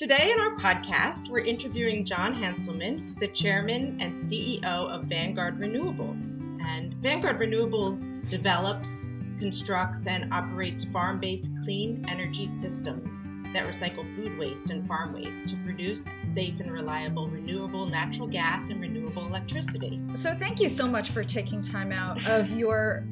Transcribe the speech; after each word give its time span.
Today 0.00 0.32
in 0.32 0.40
our 0.40 0.56
podcast, 0.56 1.28
we're 1.28 1.40
interviewing 1.40 2.06
John 2.06 2.34
Hanselman, 2.34 3.00
who's 3.00 3.16
the 3.16 3.28
chairman 3.28 3.98
and 4.00 4.16
CEO 4.16 4.64
of 4.64 5.04
Vanguard 5.04 5.60
Renewables. 5.60 6.40
And 6.64 6.94
Vanguard 7.02 7.38
Renewables 7.38 8.08
develops, 8.30 9.12
constructs, 9.38 10.06
and 10.06 10.32
operates 10.32 10.86
farm 10.86 11.20
based 11.20 11.52
clean 11.64 12.02
energy 12.08 12.46
systems 12.46 13.26
that 13.52 13.66
recycle 13.66 14.06
food 14.16 14.38
waste 14.38 14.70
and 14.70 14.88
farm 14.88 15.12
waste 15.12 15.50
to 15.50 15.56
produce 15.66 16.06
safe 16.22 16.58
and 16.60 16.72
reliable 16.72 17.28
renewable 17.28 17.84
natural 17.84 18.26
gas 18.26 18.70
and 18.70 18.80
renewable 18.80 19.26
electricity. 19.26 20.00
So, 20.12 20.34
thank 20.34 20.60
you 20.60 20.70
so 20.70 20.86
much 20.86 21.10
for 21.10 21.22
taking 21.22 21.60
time 21.60 21.92
out 21.92 22.26
of 22.26 22.50
your 22.52 23.04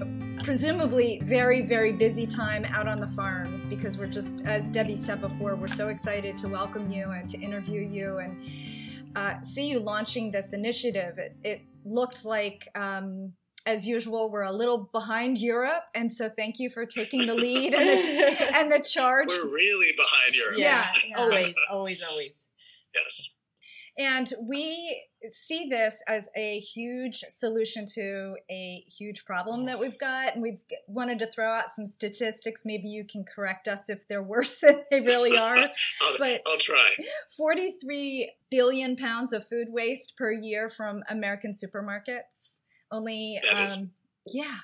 presumably 0.42 1.20
very, 1.22 1.62
very 1.62 1.92
busy 1.92 2.26
time 2.26 2.64
out 2.66 2.88
on 2.88 3.00
the 3.00 3.06
farms 3.06 3.66
because 3.66 3.98
we're 3.98 4.06
just, 4.06 4.44
as 4.44 4.68
Debbie 4.68 4.96
said 4.96 5.20
before, 5.20 5.56
we're 5.56 5.68
so 5.68 5.88
excited 5.88 6.36
to 6.38 6.48
welcome 6.48 6.90
you 6.90 7.10
and 7.10 7.28
to 7.30 7.38
interview 7.40 7.80
you 7.80 8.18
and 8.18 8.44
uh, 9.16 9.40
see 9.40 9.68
you 9.68 9.80
launching 9.80 10.30
this 10.30 10.52
initiative. 10.52 11.18
It, 11.18 11.36
it 11.44 11.60
looked 11.84 12.24
like. 12.24 12.68
Um, 12.74 13.32
as 13.66 13.86
usual, 13.86 14.30
we're 14.30 14.44
a 14.44 14.52
little 14.52 14.88
behind 14.92 15.36
Europe, 15.36 15.84
and 15.94 16.10
so 16.10 16.30
thank 16.30 16.58
you 16.58 16.70
for 16.70 16.86
taking 16.86 17.26
the 17.26 17.34
lead 17.34 17.74
and 17.74 17.86
the, 17.86 18.50
and 18.56 18.72
the 18.72 18.80
charge. 18.80 19.28
We're 19.28 19.52
really 19.52 19.94
behind 19.94 20.34
Europe. 20.34 20.54
Yeah, 20.56 20.82
yeah. 21.06 21.18
always, 21.18 21.54
always, 21.70 22.02
always. 22.02 22.44
Yes. 22.94 23.34
And 23.98 24.32
we 24.40 25.04
see 25.28 25.66
this 25.68 26.04
as 26.06 26.28
a 26.36 26.60
huge 26.60 27.16
solution 27.28 27.84
to 27.94 28.36
a 28.48 28.84
huge 28.86 29.24
problem 29.24 29.64
that 29.64 29.80
we've 29.80 29.98
got. 29.98 30.34
And 30.34 30.42
we've 30.42 30.60
wanted 30.86 31.18
to 31.18 31.26
throw 31.26 31.52
out 31.52 31.68
some 31.70 31.84
statistics. 31.84 32.64
Maybe 32.64 32.86
you 32.88 33.04
can 33.04 33.24
correct 33.24 33.66
us 33.66 33.90
if 33.90 34.06
they're 34.06 34.22
worse 34.34 34.60
than 34.60 34.84
they 34.92 35.00
really 35.00 35.36
are. 35.36 35.56
I'll, 35.56 36.18
but 36.18 36.42
I'll 36.46 36.58
try. 36.58 36.90
43 37.36 38.32
billion 38.50 38.96
pounds 38.96 39.32
of 39.32 39.48
food 39.48 39.68
waste 39.70 40.16
per 40.16 40.30
year 40.32 40.68
from 40.68 41.02
American 41.08 41.50
supermarkets. 41.50 42.60
Only, 42.92 43.40
That 43.50 43.64
is- 43.64 43.78
um, 43.78 43.90
yeah. 44.26 44.54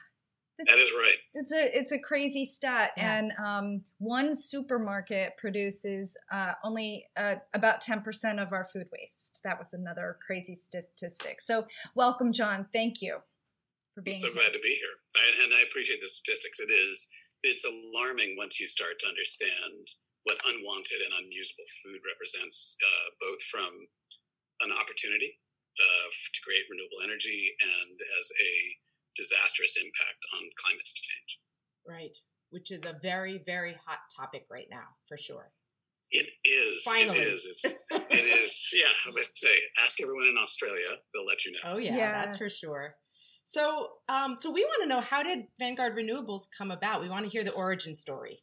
That 0.59 0.79
is 0.79 0.93
right. 0.93 1.17
It's 1.35 1.53
a 1.53 1.79
it's 1.79 1.93
a 1.93 1.99
crazy 1.99 2.45
stat, 2.45 2.91
Yeah. 2.97 3.19
and 3.19 3.33
um, 3.45 3.83
one 3.99 4.33
supermarket 4.33 5.37
produces 5.37 6.17
uh, 6.31 6.53
only 6.63 7.07
uh, 7.17 7.37
about 7.55 7.81
ten 7.81 8.03
percent 8.03 8.39
of 8.39 8.53
our 8.53 8.65
food 8.73 8.87
waste. 8.93 9.41
That 9.43 9.59
was 9.59 9.75
another 9.75 10.17
crazy 10.25 10.55
statistic. 10.55 11.41
So, 11.41 11.67
welcome, 11.97 12.33
John. 12.33 12.69
Thank 12.73 13.03
you 13.03 13.19
for 13.95 14.01
I'm 14.01 14.05
being 14.05 14.17
so 14.17 14.29
here. 14.29 14.43
glad 14.43 14.53
to 14.53 14.61
be 14.61 14.75
here. 14.79 14.95
I, 15.17 15.43
and 15.43 15.53
I 15.55 15.63
appreciate 15.69 16.01
the 16.01 16.09
statistics. 16.09 16.61
It 16.61 16.71
is 16.73 17.11
it's 17.43 17.65
alarming 17.67 18.37
once 18.39 18.61
you 18.61 18.69
start 18.69 18.99
to 19.01 19.09
understand 19.09 19.87
what 20.23 20.39
unwanted 20.47 21.01
and 21.05 21.13
unusable 21.25 21.67
food 21.83 22.01
represents, 22.09 22.77
uh, 22.81 23.07
both 23.21 23.43
from 23.43 23.69
an 24.63 24.71
opportunity 24.73 25.35
uh, 25.83 26.09
to 26.33 26.41
create 26.47 26.65
renewable 26.71 27.03
energy 27.03 27.51
and 27.61 27.99
as 28.19 28.31
a 28.41 28.53
disastrous 29.17 29.77
impact 29.77 30.21
on 30.35 30.43
climate 30.57 30.85
change. 30.85 31.41
Right. 31.89 32.17
Which 32.51 32.71
is 32.71 32.81
a 32.85 32.99
very, 33.03 33.43
very 33.47 33.77
hot 33.85 33.99
topic 34.17 34.47
right 34.51 34.69
now, 34.71 34.87
for 35.09 35.19
sure. 35.19 35.51
It 36.11 36.31
is. 36.45 36.83
Finally. 36.85 37.19
It 37.19 37.29
is. 37.29 37.47
It's. 37.47 37.81
It 37.91 38.41
is. 38.41 38.71
Yeah. 38.75 38.91
I 39.07 39.11
would 39.13 39.25
say, 39.37 39.55
ask 39.83 40.01
everyone 40.01 40.27
in 40.29 40.37
Australia; 40.41 40.89
they'll 41.13 41.25
let 41.25 41.45
you 41.45 41.53
know. 41.53 41.59
Oh 41.65 41.77
yeah, 41.79 42.13
that's 42.13 42.37
for 42.37 42.49
sure. 42.49 42.97
So, 43.45 43.89
um, 44.09 44.37
so 44.39 44.51
we 44.51 44.65
want 44.65 44.83
to 44.83 44.89
know 44.89 45.01
how 45.01 45.23
did 45.23 45.41
Vanguard 45.59 45.97
Renewables 45.97 46.49
come 46.57 46.71
about? 46.71 47.03
We 47.03 47.09
want 47.09 47.25
to 47.25 47.31
hear 47.31 47.45
the 47.45 47.53
origin 47.53 47.95
story. 47.95 48.39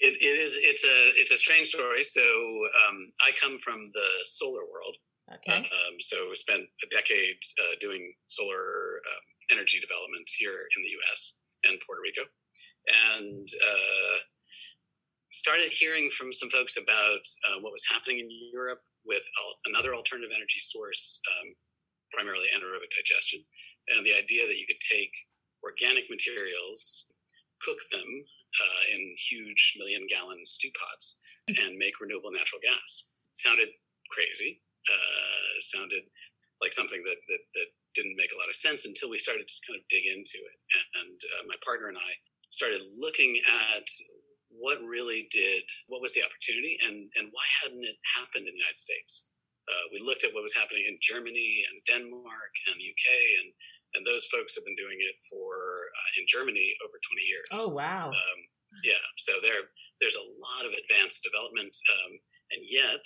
It, 0.00 0.16
it 0.22 0.40
is. 0.40 0.58
It's 0.62 0.84
a. 0.84 1.20
It's 1.20 1.30
a 1.30 1.36
strange 1.36 1.68
story. 1.68 2.02
So 2.02 2.22
um, 2.22 3.10
I 3.20 3.32
come 3.40 3.58
from 3.58 3.86
the 3.86 4.08
solar 4.24 4.62
world. 4.72 4.96
Okay. 5.32 5.58
Um, 5.58 5.94
so 6.00 6.16
I 6.16 6.34
spent 6.34 6.62
a 6.62 6.88
decade 6.90 7.36
uh, 7.60 7.74
doing 7.80 8.12
solar 8.26 8.56
um, 8.56 9.24
energy 9.50 9.78
development 9.80 10.28
here 10.38 10.66
in 10.76 10.82
the 10.82 10.94
U.S. 11.02 11.40
and 11.64 11.80
Puerto 11.84 12.02
Rico, 12.02 12.24
and 12.86 13.46
uh, 13.46 14.16
started 15.32 15.70
hearing 15.70 16.10
from 16.10 16.32
some 16.32 16.50
folks 16.50 16.76
about 16.76 17.22
uh, 17.48 17.58
what 17.60 17.72
was 17.72 17.86
happening 17.90 18.18
in 18.18 18.28
Europe 18.52 18.82
with 19.04 19.22
al- 19.40 19.58
another 19.72 19.94
alternative 19.94 20.34
energy 20.34 20.60
source, 20.60 21.20
um, 21.30 21.54
primarily 22.12 22.46
anaerobic 22.54 22.90
digestion, 22.94 23.40
and 23.94 24.04
the 24.04 24.14
idea 24.14 24.46
that 24.46 24.58
you 24.58 24.66
could 24.66 24.80
take 24.80 25.12
organic 25.62 26.08
materials, 26.10 27.12
cook 27.60 27.78
them 27.92 28.08
uh, 28.08 28.82
in 28.96 29.14
huge 29.16 29.76
million-gallon 29.78 30.40
stew 30.44 30.70
pots, 30.74 31.20
and 31.48 31.78
make 31.78 32.00
renewable 32.00 32.32
natural 32.32 32.60
gas. 32.62 33.08
sounded 33.32 33.68
crazy 34.10 34.60
uh, 34.88 35.60
sounded 35.60 36.02
like 36.62 36.72
something 36.72 37.02
that, 37.04 37.18
that 37.28 37.42
that 37.54 37.68
didn't 37.94 38.16
make 38.16 38.32
a 38.32 38.38
lot 38.38 38.48
of 38.48 38.54
sense 38.54 38.86
until 38.86 39.10
we 39.10 39.18
started 39.18 39.46
to 39.46 39.60
kind 39.66 39.78
of 39.78 39.88
dig 39.88 40.06
into 40.06 40.38
it. 40.38 40.56
And 41.02 41.18
uh, 41.38 41.44
my 41.46 41.56
partner 41.64 41.88
and 41.88 41.98
I 41.98 42.12
started 42.50 42.82
looking 42.98 43.38
at 43.74 43.86
what 44.50 44.82
really 44.82 45.30
did, 45.30 45.62
what 45.86 46.02
was 46.02 46.12
the 46.12 46.26
opportunity, 46.26 46.78
and 46.86 47.10
and 47.16 47.30
why 47.30 47.46
hadn't 47.62 47.86
it 47.86 47.98
happened 48.18 48.46
in 48.46 48.52
the 48.52 48.62
United 48.62 48.76
States? 48.76 49.30
Uh, 49.70 49.86
we 49.94 50.02
looked 50.02 50.24
at 50.26 50.34
what 50.34 50.42
was 50.42 50.54
happening 50.54 50.82
in 50.88 50.98
Germany 50.98 51.62
and 51.70 51.78
Denmark 51.86 52.52
and 52.66 52.76
the 52.78 52.90
UK, 52.90 53.06
and 53.42 53.48
and 53.94 54.02
those 54.06 54.26
folks 54.26 54.54
have 54.54 54.66
been 54.66 54.78
doing 54.78 54.98
it 54.98 55.16
for 55.30 55.54
uh, 55.94 56.10
in 56.18 56.26
Germany 56.26 56.74
over 56.82 56.98
20 56.98 57.22
years. 57.22 57.46
Oh 57.54 57.70
wow. 57.70 58.10
Um, 58.10 58.40
yeah, 58.82 59.02
so 59.18 59.34
there 59.42 59.66
there's 60.00 60.18
a 60.18 60.30
lot 60.38 60.66
of 60.66 60.74
advanced 60.74 61.22
development, 61.22 61.74
um, 61.74 62.12
and 62.54 62.62
yet 62.66 63.02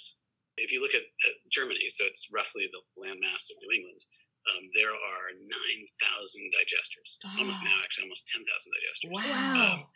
if 0.57 0.73
you 0.73 0.81
look 0.81 0.95
at, 0.95 1.03
at 1.27 1.35
Germany, 1.51 1.89
so 1.89 2.05
it's 2.07 2.31
roughly 2.33 2.69
the 2.71 2.85
landmass 2.95 3.51
of 3.51 3.57
New 3.63 3.75
England. 3.75 4.01
Um, 4.45 4.69
there 4.75 4.91
are 4.93 5.27
9,000 5.41 6.53
digesters, 6.53 7.17
almost 7.39 7.61
Ah. 7.63 7.69
now, 7.69 7.77
actually, 7.83 8.05
almost 8.05 8.29
10,000 8.29 8.73
digesters. 8.73 9.11
Wow. 9.13 9.75
Um, 9.75 9.87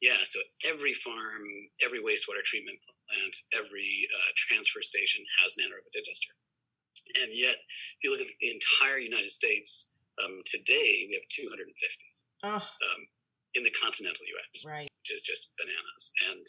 yeah, 0.00 0.18
so 0.24 0.40
every 0.66 0.94
farm, 0.94 1.46
every 1.84 2.00
wastewater 2.00 2.42
treatment 2.42 2.82
plant, 3.08 3.36
every 3.54 4.08
uh, 4.10 4.30
transfer 4.34 4.82
station 4.82 5.24
has 5.40 5.56
an 5.56 5.64
anaerobic 5.70 5.92
digester. 5.94 6.34
And 7.22 7.30
yet, 7.32 7.54
if 7.54 7.98
you 8.02 8.10
look 8.10 8.20
at 8.20 8.26
the 8.40 8.50
entire 8.50 8.98
United 8.98 9.30
States, 9.30 9.94
um, 10.22 10.42
today 10.44 11.06
we 11.08 11.14
have 11.14 11.26
250 11.28 11.70
oh, 12.44 12.56
um, 12.56 13.00
in 13.54 13.62
the 13.62 13.70
continental 13.70 14.26
US 14.26 14.66
right. 14.66 14.90
which 15.00 15.12
is 15.12 15.22
just 15.22 15.54
bananas. 15.56 16.12
And 16.30 16.46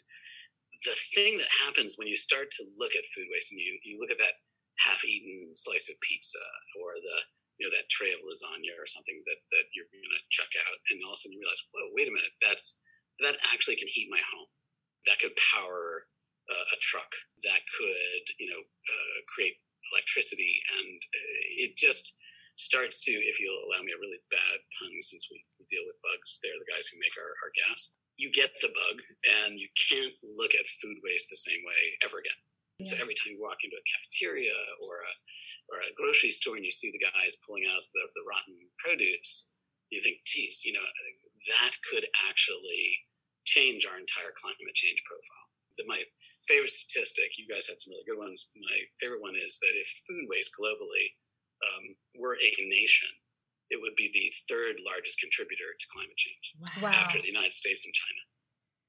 the 0.84 0.96
thing 1.14 1.38
that 1.38 1.48
happens 1.64 1.96
when 1.96 2.08
you 2.08 2.16
start 2.16 2.50
to 2.50 2.64
look 2.76 2.94
at 2.94 3.06
food 3.14 3.26
waste 3.30 3.52
and 3.52 3.60
you, 3.60 3.78
you 3.84 3.98
look 4.00 4.10
at 4.10 4.18
that 4.18 4.42
half-eaten 4.78 5.54
slice 5.54 5.88
of 5.88 5.96
pizza 6.00 6.42
or 6.82 6.94
the 7.00 7.18
you 7.58 7.64
know 7.64 7.72
that 7.74 7.86
tray 7.88 8.10
of 8.10 8.20
lasagna 8.26 8.74
or 8.76 8.86
something 8.86 9.18
that, 9.30 9.40
that 9.54 9.66
you're 9.72 9.88
going 9.90 10.02
to 10.02 10.32
chuck 10.34 10.50
out 10.66 10.78
and 10.90 10.98
all 11.06 11.14
of 11.14 11.18
a 11.18 11.20
sudden 11.22 11.38
you 11.38 11.42
realize 11.42 11.62
whoa 11.70 11.86
wait 11.94 12.10
a 12.10 12.14
minute 12.14 12.34
that's 12.42 12.84
that 13.20 13.38
actually 13.52 13.76
can 13.76 13.88
heat 13.88 14.08
my 14.10 14.20
home. 14.34 14.48
That 15.06 15.20
could 15.20 15.36
power 15.52 16.08
uh, 16.50 16.66
a 16.74 16.78
truck. 16.80 17.10
That 17.44 17.60
could 17.78 18.24
you 18.38 18.50
know 18.50 18.62
uh, 18.62 19.18
create 19.28 19.54
electricity 19.92 20.60
and 20.80 20.96
uh, 20.96 21.40
it 21.60 21.76
just 21.76 22.16
starts 22.56 23.04
to 23.04 23.12
if 23.12 23.38
you'll 23.38 23.66
allow 23.68 23.82
me 23.82 23.92
a 23.92 24.00
really 24.00 24.22
bad 24.30 24.58
pun 24.78 24.94
since 25.02 25.28
we, 25.28 25.42
we 25.58 25.66
deal 25.66 25.82
with 25.84 25.98
bugs 26.06 26.38
they're 26.38 26.54
the 26.54 26.70
guys 26.70 26.86
who 26.86 27.02
make 27.02 27.14
our, 27.18 27.32
our 27.44 27.52
gas. 27.66 27.98
You 28.16 28.30
get 28.30 28.54
the 28.62 28.70
bug 28.70 29.02
and 29.42 29.58
you 29.58 29.68
can't 29.74 30.14
look 30.22 30.54
at 30.54 30.66
food 30.80 30.96
waste 31.02 31.30
the 31.30 31.36
same 31.36 31.60
way 31.66 31.82
ever 32.02 32.18
again. 32.18 32.38
So 32.84 32.96
every 33.00 33.14
time 33.14 33.32
you 33.32 33.40
walk 33.40 33.58
into 33.64 33.76
a 33.76 33.84
cafeteria 33.88 34.54
or 34.84 35.00
a 35.02 35.12
or 35.72 35.76
a 35.80 35.94
grocery 35.96 36.30
store 36.30 36.56
and 36.56 36.64
you 36.64 36.70
see 36.70 36.92
the 36.92 37.00
guys 37.00 37.40
pulling 37.46 37.64
out 37.68 37.80
the, 37.80 38.02
the 38.14 38.24
rotten 38.28 38.56
produce, 38.78 39.52
you 39.90 40.00
think, 40.02 40.20
geez, 40.24 40.64
you 40.64 40.72
know, 40.72 40.84
that 40.84 41.72
could 41.90 42.04
actually 42.28 42.98
change 43.44 43.86
our 43.86 43.96
entire 43.96 44.32
climate 44.36 44.60
change 44.74 45.00
profile. 45.04 45.46
But 45.76 45.90
my 45.90 46.00
favorite 46.46 46.70
statistic, 46.70 47.36
you 47.36 47.48
guys 47.48 47.66
had 47.66 47.80
some 47.80 47.92
really 47.92 48.06
good 48.06 48.20
ones. 48.20 48.52
My 48.54 48.78
favorite 49.00 49.20
one 49.20 49.34
is 49.34 49.58
that 49.60 49.74
if 49.74 49.88
food 50.06 50.24
waste 50.30 50.54
globally 50.54 51.06
um, 51.64 51.84
were 52.20 52.38
a 52.38 52.50
nation, 52.68 53.10
it 53.70 53.80
would 53.80 53.96
be 53.96 54.10
the 54.12 54.30
third 54.48 54.78
largest 54.84 55.18
contributor 55.20 55.72
to 55.74 55.86
climate 55.90 56.16
change 56.16 56.54
Wow. 56.60 56.88
Wow. 56.88 56.94
after 56.94 57.18
the 57.18 57.26
United 57.26 57.52
States 57.52 57.84
and 57.84 57.94
China. 57.94 58.22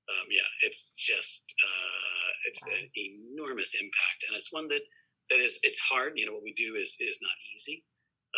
Um, 0.05 0.27
yeah, 0.29 0.45
it's 0.61 0.93
just 0.93 1.49
uh, 1.65 2.24
it's 2.47 2.61
an 2.63 2.89
enormous 2.95 3.75
impact, 3.75 4.19
and 4.27 4.35
it's 4.35 4.51
one 4.53 4.67
that 4.69 4.81
that 5.29 5.39
is 5.39 5.59
it's 5.63 5.79
hard. 5.79 6.13
You 6.15 6.25
know, 6.27 6.33
what 6.33 6.43
we 6.43 6.53
do 6.53 6.75
is 6.75 6.97
is 6.99 7.19
not 7.21 7.33
easy. 7.53 7.83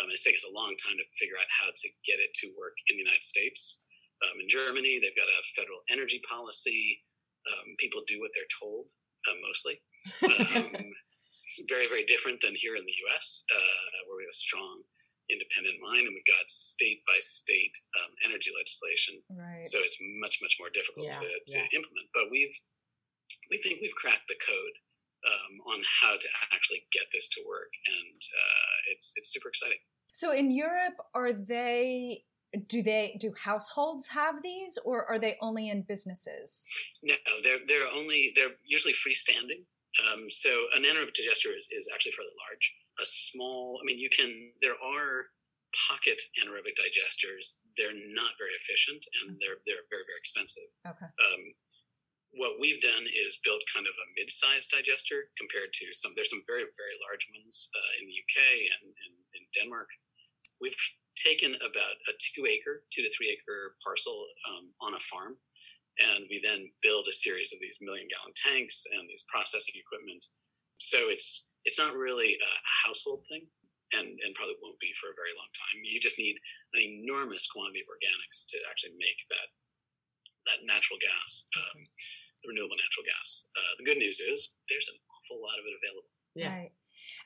Um, 0.00 0.08
it's 0.10 0.22
taken 0.22 0.36
us 0.38 0.46
a 0.48 0.54
long 0.54 0.74
time 0.78 0.96
to 0.96 1.04
figure 1.18 1.36
out 1.36 1.50
how 1.50 1.68
to 1.74 1.88
get 2.06 2.20
it 2.20 2.30
to 2.40 2.46
work 2.58 2.76
in 2.88 2.96
the 2.96 3.02
United 3.02 3.24
States. 3.24 3.84
Um, 4.24 4.40
in 4.40 4.48
Germany, 4.48 4.98
they've 5.02 5.16
got 5.16 5.26
a 5.26 5.40
federal 5.58 5.80
energy 5.90 6.20
policy. 6.28 7.02
Um, 7.50 7.74
people 7.78 8.02
do 8.06 8.20
what 8.20 8.30
they're 8.34 8.50
told, 8.60 8.86
uh, 9.26 9.34
mostly. 9.42 9.80
Um, 10.22 10.70
very, 11.68 11.88
very 11.88 12.04
different 12.04 12.40
than 12.40 12.54
here 12.54 12.76
in 12.76 12.84
the 12.84 12.96
U.S., 13.08 13.44
uh, 13.50 13.58
where 14.06 14.18
we 14.18 14.24
have 14.24 14.30
a 14.30 14.36
strong 14.36 14.82
independent 15.30 15.76
mind 15.84 16.08
and 16.08 16.14
we've 16.16 16.24
got 16.24 16.48
state 16.48 17.04
by 17.06 17.12
state 17.20 17.72
um, 18.00 18.10
energy 18.24 18.48
legislation 18.56 19.20
Right. 19.28 19.60
so 19.68 19.76
it's 19.84 19.98
much 20.24 20.40
much 20.40 20.56
more 20.58 20.70
difficult 20.72 21.04
Yeah, 21.12 21.20
to, 21.20 21.28
to 21.28 21.58
yeah. 21.60 21.76
implement 21.76 22.08
but 22.16 22.32
we've 22.32 22.56
we 23.50 23.58
think 23.58 23.80
we've 23.80 23.94
cracked 23.94 24.28
the 24.28 24.36
code 24.46 24.76
um, 25.26 25.74
on 25.74 25.82
how 26.00 26.16
to 26.16 26.28
actually 26.52 26.82
get 26.92 27.04
this 27.12 27.28
to 27.30 27.40
work, 27.48 27.72
and 27.86 28.20
uh, 28.22 28.76
it's 28.92 29.14
it's 29.16 29.32
super 29.32 29.48
exciting. 29.48 29.78
So 30.12 30.32
in 30.32 30.50
Europe, 30.50 30.96
are 31.14 31.32
they? 31.32 32.24
Do 32.66 32.82
they 32.82 33.14
do 33.20 33.34
households 33.36 34.08
have 34.08 34.42
these, 34.42 34.78
or 34.82 35.04
are 35.04 35.18
they 35.18 35.36
only 35.42 35.68
in 35.68 35.82
businesses? 35.82 36.66
No, 37.02 37.14
they're 37.42 37.58
they're 37.66 37.90
only 37.94 38.32
they're 38.34 38.56
usually 38.64 38.94
freestanding. 38.94 39.68
Um, 40.06 40.30
so 40.30 40.50
an 40.74 40.82
anaerobic 40.84 41.14
digester 41.14 41.50
is, 41.54 41.68
is 41.72 41.90
actually 41.92 42.12
fairly 42.12 42.32
large. 42.48 42.74
A 43.00 43.06
small, 43.06 43.78
I 43.82 43.84
mean, 43.84 43.98
you 43.98 44.08
can. 44.08 44.50
There 44.62 44.74
are 44.80 45.26
pocket 45.88 46.20
anaerobic 46.40 46.72
digesters. 46.80 47.60
They're 47.76 47.92
not 47.92 48.32
very 48.38 48.54
efficient, 48.56 49.04
and 49.20 49.36
they're 49.40 49.60
they're 49.66 49.84
very 49.90 50.04
very 50.08 50.18
expensive. 50.18 50.68
Okay. 50.86 51.04
Um, 51.04 51.42
what 52.36 52.60
we've 52.60 52.80
done 52.80 53.04
is 53.08 53.40
built 53.44 53.62
kind 53.72 53.86
of 53.86 53.96
a 53.96 54.10
mid-sized 54.18 54.70
digester 54.70 55.32
compared 55.40 55.72
to 55.72 55.92
some. 55.92 56.12
There's 56.14 56.30
some 56.30 56.44
very 56.46 56.68
very 56.76 56.96
large 57.08 57.24
ones 57.32 57.70
uh, 57.72 57.92
in 58.00 58.08
the 58.08 58.18
UK 58.20 58.36
and, 58.78 58.92
in 59.34 59.42
Denmark. 59.56 59.88
We've 60.60 60.76
taken 61.16 61.54
about 61.64 61.96
a 62.06 62.12
two 62.18 62.46
acre, 62.46 62.84
two 62.92 63.02
to 63.02 63.10
three 63.10 63.32
acre 63.32 63.74
parcel 63.82 64.26
um, 64.50 64.70
on 64.80 64.94
a 64.94 65.06
farm, 65.08 65.36
and 65.98 66.26
we 66.30 66.40
then 66.42 66.70
build 66.82 67.08
a 67.08 67.16
series 67.16 67.52
of 67.52 67.60
these 67.60 67.80
million 67.80 68.06
gallon 68.06 68.34
tanks 68.36 68.84
and 68.92 69.08
these 69.08 69.26
processing 69.32 69.80
equipment. 69.80 70.24
So 70.78 71.08
it's 71.08 71.50
it's 71.64 71.78
not 71.78 71.96
really 71.96 72.36
a 72.36 72.52
household 72.86 73.24
thing, 73.24 73.48
and 73.96 74.06
and 74.20 74.36
probably 74.36 74.60
won't 74.60 74.78
be 74.78 74.92
for 75.00 75.10
a 75.10 75.18
very 75.18 75.32
long 75.32 75.50
time. 75.56 75.80
You 75.82 75.98
just 75.98 76.20
need 76.20 76.36
an 76.74 76.82
enormous 76.82 77.48
quantity 77.48 77.82
of 77.82 77.90
organics 77.90 78.46
to 78.52 78.58
actually 78.68 78.94
make 79.00 79.18
that 79.32 79.48
that 80.48 80.64
natural 80.64 80.98
gas, 80.98 81.46
um, 81.54 81.84
the 82.42 82.48
renewable 82.48 82.80
natural 82.80 83.04
gas. 83.04 83.52
Uh, 83.52 83.72
the 83.78 83.84
good 83.84 84.00
news 84.00 84.20
is 84.20 84.56
there's 84.68 84.88
an 84.88 84.98
awful 85.12 85.38
lot 85.44 85.60
of 85.60 85.64
it 85.68 85.76
available. 85.76 86.10
Yeah. 86.34 86.52
Right. 86.54 86.72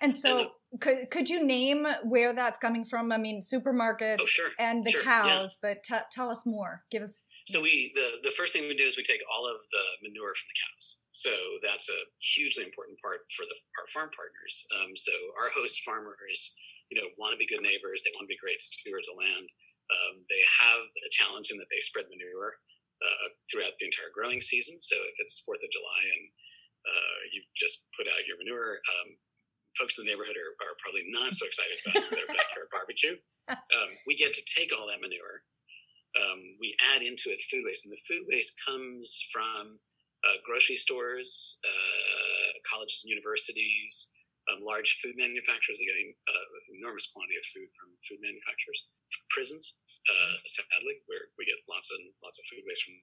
And 0.01 0.15
so, 0.15 0.39
and 0.39 0.49
the, 0.73 0.79
could 0.79 1.11
could 1.11 1.31
you 1.31 1.45
name 1.45 1.87
where 2.05 2.35
that's 2.35 2.59
coming 2.59 2.85
from? 2.85 3.13
I 3.13 3.19
mean, 3.19 3.41
supermarkets 3.41 4.19
oh, 4.21 4.27
sure, 4.27 4.51
and 4.59 4.83
the 4.83 4.91
sure, 4.91 5.03
cows, 5.03 5.59
yeah. 5.63 5.69
but 5.69 5.83
t- 5.85 6.09
tell 6.11 6.31
us 6.31 6.45
more. 6.47 6.83
Give 6.91 7.03
us. 7.03 7.29
So 7.47 7.63
we 7.63 7.93
the 7.95 8.19
the 8.23 8.35
first 8.35 8.53
thing 8.53 8.67
we 8.69 8.75
do 8.75 8.85
is 8.85 8.97
we 8.97 9.03
take 9.03 9.23
all 9.33 9.47
of 9.47 9.59
the 9.71 9.85
manure 10.03 10.35
from 10.35 10.49
the 10.51 10.59
cows. 10.59 11.03
So 11.13 11.31
that's 11.63 11.89
a 11.89 12.01
hugely 12.19 12.65
important 12.65 12.99
part 13.01 13.21
for 13.37 13.45
the 13.47 13.55
our 13.79 13.87
farm 13.95 14.11
partners. 14.11 14.67
Um, 14.81 14.97
so 14.97 15.13
our 15.39 15.51
host 15.51 15.83
farmers, 15.85 16.57
you 16.91 17.01
know, 17.01 17.09
want 17.19 17.33
to 17.33 17.39
be 17.39 17.47
good 17.47 17.63
neighbors. 17.63 18.03
They 18.03 18.13
want 18.19 18.27
to 18.27 18.33
be 18.33 18.43
great 18.43 18.61
stewards 18.61 19.09
of 19.09 19.19
land. 19.19 19.49
Um, 19.93 20.25
they 20.31 20.43
have 20.63 20.83
a 20.83 21.11
challenge 21.11 21.51
in 21.51 21.59
that 21.59 21.69
they 21.71 21.81
spread 21.81 22.07
manure 22.09 22.59
uh, 23.03 23.29
throughout 23.51 23.75
the 23.79 23.87
entire 23.87 24.15
growing 24.15 24.41
season. 24.41 24.81
So 24.81 24.97
if 24.97 25.17
it's 25.19 25.43
Fourth 25.43 25.63
of 25.63 25.71
July 25.71 26.03
and 26.15 26.25
uh, 26.87 27.19
you 27.35 27.43
just 27.55 27.89
put 27.97 28.07
out 28.07 28.27
your 28.27 28.39
manure, 28.39 28.79
um, 28.79 29.19
folks 29.79 29.99
in 29.99 30.05
the 30.05 30.11
neighborhood 30.11 30.37
are, 30.37 30.55
are, 30.67 30.77
probably 30.83 31.07
not 31.09 31.33
so 31.33 31.47
excited 31.47 31.79
about 31.89 32.11
their 32.11 32.29
backyard 32.29 32.69
barbecue. 32.71 33.17
Um, 33.51 33.91
we 34.07 34.15
get 34.15 34.33
to 34.33 34.45
take 34.55 34.71
all 34.71 34.87
that 34.87 35.03
manure. 35.03 35.43
Um, 36.15 36.55
we 36.63 36.79
add 36.95 37.03
into 37.03 37.35
it 37.35 37.43
food 37.51 37.67
waste, 37.67 37.91
and 37.91 37.93
the 37.93 38.07
food 38.07 38.23
waste 38.31 38.55
comes 38.63 39.27
from 39.35 39.83
uh, 40.23 40.39
grocery 40.47 40.77
stores, 40.77 41.59
uh, 41.67 42.55
colleges 42.63 43.03
and 43.03 43.11
universities, 43.11 44.15
um, 44.47 44.63
large 44.63 45.03
food 45.03 45.19
manufacturers. 45.19 45.79
We 45.79 45.91
get 45.91 45.99
an 45.99 46.15
uh, 46.31 46.47
enormous 46.79 47.11
quantity 47.11 47.35
of 47.35 47.47
food 47.51 47.67
from 47.75 47.91
food 47.99 48.23
manufacturers, 48.23 48.87
prisons, 49.33 49.81
uh, 50.07 50.37
sadly, 50.47 51.01
where 51.09 51.33
we 51.41 51.49
get 51.49 51.59
lots 51.69 51.91
and 51.91 52.05
lots 52.23 52.39
of 52.39 52.47
food 52.47 52.63
waste 52.69 52.85
from 52.85 52.97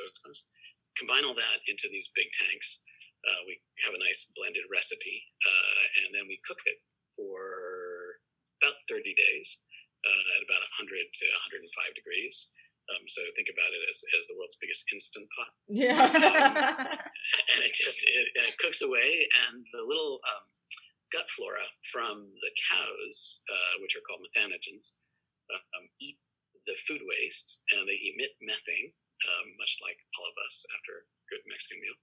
those 0.00 0.18
kinds. 0.24 0.50
Combine 0.98 1.28
all 1.28 1.36
that 1.36 1.60
into 1.68 1.86
these 1.92 2.10
big 2.16 2.26
tanks. 2.32 2.82
Uh, 3.22 3.42
we 3.46 3.58
have 3.84 3.94
a 3.94 4.02
nice 4.02 4.32
blended 4.34 4.64
recipe, 4.72 5.22
uh, 5.44 5.82
and 6.04 6.14
then 6.16 6.24
we 6.26 6.40
cook 6.46 6.58
it 6.64 6.78
for 7.12 8.20
about 8.62 8.76
30 8.88 9.12
days 9.14 9.66
uh, 10.04 10.24
at 10.38 10.46
about 10.46 10.64
100 10.80 10.88
to 10.88 11.26
105 11.52 11.94
degrees. 11.94 12.56
Um, 12.86 13.02
so 13.10 13.18
think 13.34 13.50
about 13.50 13.74
it 13.74 13.82
as, 13.90 13.98
as 14.14 14.30
the 14.30 14.38
world's 14.38 14.62
biggest 14.62 14.86
instant 14.94 15.26
pot. 15.34 15.52
Yeah. 15.66 15.98
um, 15.98 16.86
and 17.50 17.60
it 17.66 17.74
just 17.74 18.06
it, 18.06 18.26
it, 18.34 18.58
cooks 18.62 18.82
away, 18.82 19.26
and 19.50 19.66
the 19.74 19.82
little 19.82 20.22
um, 20.22 20.46
gut 21.10 21.26
flora 21.34 21.66
from 21.90 22.30
the 22.40 22.52
cows, 22.70 23.42
uh, 23.50 23.82
which 23.82 23.98
are 23.98 24.04
called 24.06 24.22
methanogens, 24.22 25.02
um, 25.54 25.86
eat 26.00 26.18
the 26.66 26.76
food 26.86 27.02
waste, 27.06 27.62
and 27.72 27.86
they 27.86 27.98
emit 28.14 28.34
methane, 28.42 28.90
um, 29.26 29.46
much 29.58 29.78
like 29.82 29.98
all 30.18 30.26
of 30.26 30.36
us 30.44 30.66
after 30.74 31.06
a 31.06 31.26
good 31.30 31.42
Mexican 31.46 31.78
meal. 31.80 31.98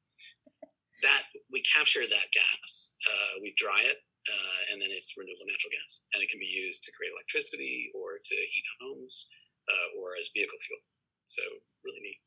That 1.03 1.27
we 1.51 1.59
capture 1.67 2.07
that 2.07 2.29
gas, 2.31 2.95
uh, 3.03 3.43
we 3.43 3.51
dry 3.59 3.83
it, 3.83 3.99
uh, 3.99 4.61
and 4.71 4.79
then 4.79 4.87
it's 4.91 5.19
renewable 5.19 5.43
natural 5.51 5.75
gas, 5.75 6.07
and 6.15 6.23
it 6.23 6.31
can 6.31 6.39
be 6.39 6.47
used 6.47 6.87
to 6.87 6.95
create 6.95 7.11
electricity 7.11 7.91
or 7.91 8.23
to 8.23 8.35
heat 8.35 8.67
homes 8.79 9.27
uh, 9.67 9.99
or 9.99 10.15
as 10.15 10.31
vehicle 10.31 10.59
fuel. 10.63 10.79
So 11.27 11.43
really 11.83 12.03
neat. 12.03 12.19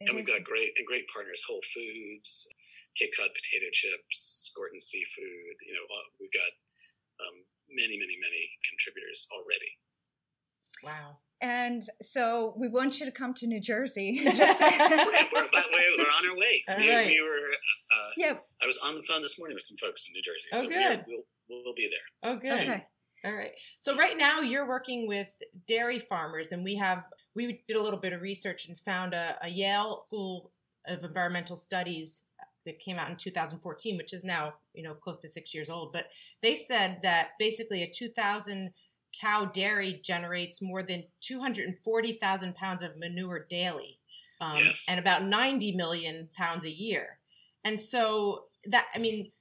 It 0.00 0.08
and 0.08 0.16
we've 0.16 0.26
got 0.26 0.42
great 0.42 0.74
and 0.74 0.86
great 0.88 1.06
partners: 1.12 1.44
Whole 1.46 1.62
Foods, 1.62 2.50
Cape 2.98 3.14
Cod 3.14 3.30
potato 3.30 3.68
chips, 3.70 4.50
Gordon 4.56 4.80
Seafood. 4.80 5.56
You 5.62 5.78
know, 5.78 5.86
we've 6.18 6.34
got 6.34 6.52
um, 7.22 7.36
many, 7.68 7.94
many, 8.00 8.16
many 8.18 8.42
contributors 8.66 9.28
already. 9.30 9.70
Wow. 10.84 11.18
And 11.42 11.82
so 12.02 12.54
we 12.56 12.68
want 12.68 13.00
you 13.00 13.06
to 13.06 13.12
come 13.12 13.32
to 13.34 13.46
New 13.46 13.60
Jersey. 13.60 14.20
Just 14.34 14.60
we're, 14.60 14.68
we're, 14.68 15.48
we're, 15.52 16.04
on 16.04 16.30
our 16.30 16.36
way. 16.36 16.62
All 16.68 16.76
we, 16.76 16.94
right. 16.94 17.06
we 17.06 17.22
were. 17.22 17.48
Uh, 17.90 18.10
yeah. 18.16 18.34
I 18.62 18.66
was 18.66 18.78
on 18.86 18.94
the 18.94 19.02
phone 19.02 19.22
this 19.22 19.38
morning 19.38 19.54
with 19.54 19.62
some 19.62 19.78
folks 19.78 20.08
in 20.08 20.12
New 20.12 20.22
Jersey. 20.22 20.48
Oh, 20.54 20.62
so 20.62 20.68
good. 20.68 21.04
We'll, 21.06 21.22
we'll, 21.48 21.62
we'll 21.64 21.74
be 21.74 21.90
there. 21.90 22.30
Oh, 22.30 22.36
good. 22.36 22.50
Okay. 22.52 22.84
All 23.24 23.34
right. 23.34 23.52
So 23.78 23.96
right 23.96 24.16
now 24.16 24.40
you're 24.40 24.68
working 24.68 25.06
with 25.06 25.42
dairy 25.66 25.98
farmers, 25.98 26.52
and 26.52 26.64
we 26.64 26.76
have 26.76 27.04
we 27.34 27.62
did 27.68 27.76
a 27.76 27.82
little 27.82 28.00
bit 28.00 28.12
of 28.12 28.22
research 28.22 28.66
and 28.66 28.78
found 28.78 29.14
a, 29.14 29.36
a 29.42 29.48
Yale 29.48 30.04
School 30.06 30.52
of 30.88 31.04
Environmental 31.04 31.56
Studies 31.56 32.24
that 32.66 32.78
came 32.78 32.98
out 32.98 33.10
in 33.10 33.16
2014, 33.16 33.96
which 33.96 34.12
is 34.12 34.24
now 34.24 34.54
you 34.72 34.82
know 34.82 34.94
close 34.94 35.18
to 35.18 35.28
six 35.28 35.54
years 35.54 35.68
old. 35.68 35.92
But 35.92 36.06
they 36.42 36.54
said 36.54 37.00
that 37.02 37.30
basically 37.38 37.82
a 37.82 37.90
2,000 37.90 38.72
cow 39.18 39.44
dairy 39.46 40.00
generates 40.02 40.60
more 40.60 40.82
than 40.82 41.04
240,000 41.22 42.54
pounds 42.54 42.82
of 42.82 42.98
manure 42.98 43.46
daily, 43.48 43.98
um, 44.40 44.56
yes. 44.56 44.86
and 44.90 44.98
about 44.98 45.24
90 45.24 45.72
million 45.76 46.28
pounds 46.36 46.64
a 46.64 46.70
year. 46.70 47.18
And 47.64 47.80
so 47.80 48.44
that 48.66 48.86
I 48.94 48.98
mean 48.98 49.32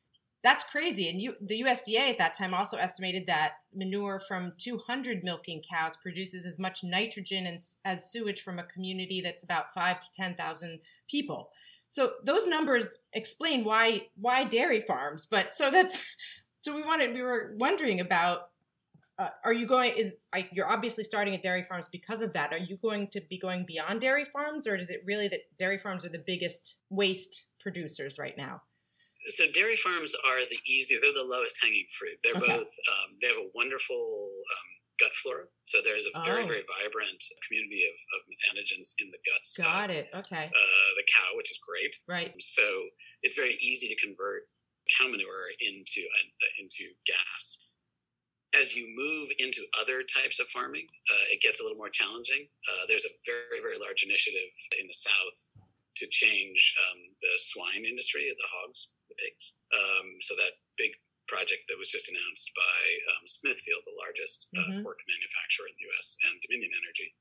that's 0.41 0.63
crazy. 0.63 1.09
And 1.09 1.21
you, 1.21 1.33
the 1.41 1.61
USDA 1.63 2.11
at 2.11 2.17
that 2.17 2.33
time 2.33 2.53
also 2.53 2.77
estimated 2.77 3.27
that 3.27 3.53
manure 3.73 4.21
from 4.25 4.53
200 4.57 5.23
milking 5.23 5.61
cows 5.69 5.97
produces 5.97 6.45
as 6.45 6.57
much 6.57 6.79
nitrogen 6.81 7.45
as, 7.45 7.77
as 7.83 8.09
sewage 8.09 8.41
from 8.41 8.57
a 8.57 8.63
community 8.63 9.19
that's 9.19 9.43
about 9.43 9.73
five 9.73 9.99
to 9.99 10.07
10,000 10.13 10.79
people. 11.09 11.49
So 11.87 12.13
those 12.23 12.47
numbers 12.47 12.99
explain 13.13 13.63
why 13.65 14.07
why 14.15 14.43
dairy 14.43 14.81
farms. 14.87 15.25
But 15.29 15.55
so 15.55 15.71
that's 15.71 16.05
so 16.61 16.75
we 16.75 16.83
wanted 16.83 17.13
we 17.13 17.21
were 17.21 17.55
wondering 17.57 17.99
about 17.99 18.48
uh, 19.19 19.29
are 19.43 19.53
you 19.53 19.65
going 19.67 19.93
is 19.95 20.15
I, 20.33 20.47
you're 20.51 20.69
obviously 20.71 21.03
starting 21.03 21.35
at 21.35 21.41
dairy 21.41 21.63
farms 21.63 21.87
because 21.91 22.21
of 22.21 22.33
that. 22.33 22.53
Are 22.53 22.57
you 22.57 22.77
going 22.77 23.09
to 23.09 23.21
be 23.29 23.37
going 23.37 23.65
beyond 23.67 24.01
dairy 24.01 24.25
farms, 24.25 24.65
or 24.65 24.75
is 24.75 24.89
it 24.89 25.03
really 25.05 25.27
that 25.27 25.41
dairy 25.59 25.77
farms 25.77 26.05
are 26.05 26.09
the 26.09 26.23
biggest 26.25 26.79
waste 26.89 27.45
producers 27.59 28.17
right 28.17 28.37
now? 28.37 28.61
so 29.25 29.43
dairy 29.53 29.75
farms 29.75 30.15
are 30.31 30.39
the 30.49 30.57
easiest 30.65 31.03
they're 31.03 31.11
the 31.13 31.27
lowest 31.29 31.59
hanging 31.61 31.83
fruit 31.91 32.15
they're 32.23 32.39
Okay. 32.39 32.55
both 32.55 32.71
um, 32.87 33.07
they 33.19 33.27
have 33.27 33.35
a 33.35 33.49
wonderful 33.53 33.99
um, 34.55 34.69
gut 34.97 35.13
flora 35.13 35.43
so 35.65 35.79
there's 35.83 36.07
a 36.07 36.23
very 36.23 36.41
Oh. 36.41 36.47
very 36.47 36.63
vibrant 36.79 37.21
community 37.45 37.83
of, 37.83 37.97
of 38.15 38.19
methanogens 38.31 38.93
in 38.99 39.11
the 39.11 39.19
guts 39.29 39.57
Got 39.57 39.89
of 39.89 39.97
it. 39.97 40.07
Okay. 40.15 40.45
uh, 40.45 40.89
the 40.95 41.03
cow 41.13 41.35
which 41.35 41.51
is 41.51 41.59
great 41.59 41.93
Right. 42.07 42.33
so 42.39 42.63
it's 43.21 43.35
very 43.35 43.57
easy 43.59 43.89
to 43.89 43.95
convert 43.99 44.43
cow 44.97 45.07
manure 45.09 45.51
into 45.59 45.99
uh, 45.99 46.47
into 46.63 46.85
gas 47.05 47.67
as 48.57 48.75
you 48.75 48.89
move 48.97 49.29
into 49.39 49.61
other 49.79 50.01
types 50.03 50.39
of 50.39 50.47
farming 50.49 50.87
uh, 51.11 51.25
it 51.29 51.41
gets 51.41 51.59
a 51.59 51.63
little 51.63 51.77
more 51.77 51.89
challenging. 51.89 52.47
Uh, 52.65 52.85
there's 52.87 53.05
a 53.05 53.13
very 53.25 53.61
very 53.61 53.77
large 53.77 54.03
initiative 54.03 54.49
in 54.79 54.87
the 54.87 54.93
south 54.93 55.51
to 55.95 56.07
change 56.07 56.75
um, 56.89 56.99
the 57.21 57.33
swine 57.37 57.83
industry 57.85 58.25
the 58.29 58.47
hogs 58.49 58.95
the 59.09 59.15
pigs. 59.15 59.59
Um, 59.73 60.17
so 60.21 60.35
that 60.35 60.57
big 60.77 60.91
project 61.27 61.61
that 61.69 61.77
was 61.77 61.89
just 61.93 62.09
announced 62.09 62.49
by 62.57 62.77
um, 63.13 63.23
smithfield 63.29 63.83
the 63.85 63.97
largest 64.01 64.49
uh, 64.57 64.61
Mhm. 64.73 64.81
pork 64.83 64.99
manufacturer 65.07 65.67
in 65.69 65.75
the 65.77 65.89
us 65.97 66.17
and 66.25 66.41
dominion 66.41 66.71
energy 66.73 67.13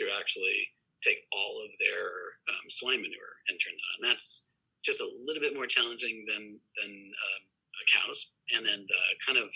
to 0.00 0.08
actually 0.16 0.72
take 1.02 1.26
all 1.32 1.60
of 1.64 1.70
their 1.78 2.08
um, 2.48 2.70
swine 2.70 3.00
manure 3.02 3.36
and 3.48 3.60
turn 3.60 3.74
that 3.76 3.90
on. 3.96 4.10
That's 4.12 4.56
just 4.82 5.00
a 5.00 5.08
little 5.26 5.40
bit 5.40 5.54
more 5.54 5.66
challenging 5.66 6.24
than 6.26 6.60
than 6.80 6.92
um, 7.12 7.42
cows. 7.88 8.32
And 8.54 8.64
then 8.64 8.86
the 8.88 9.00
kind 9.26 9.38
of 9.38 9.52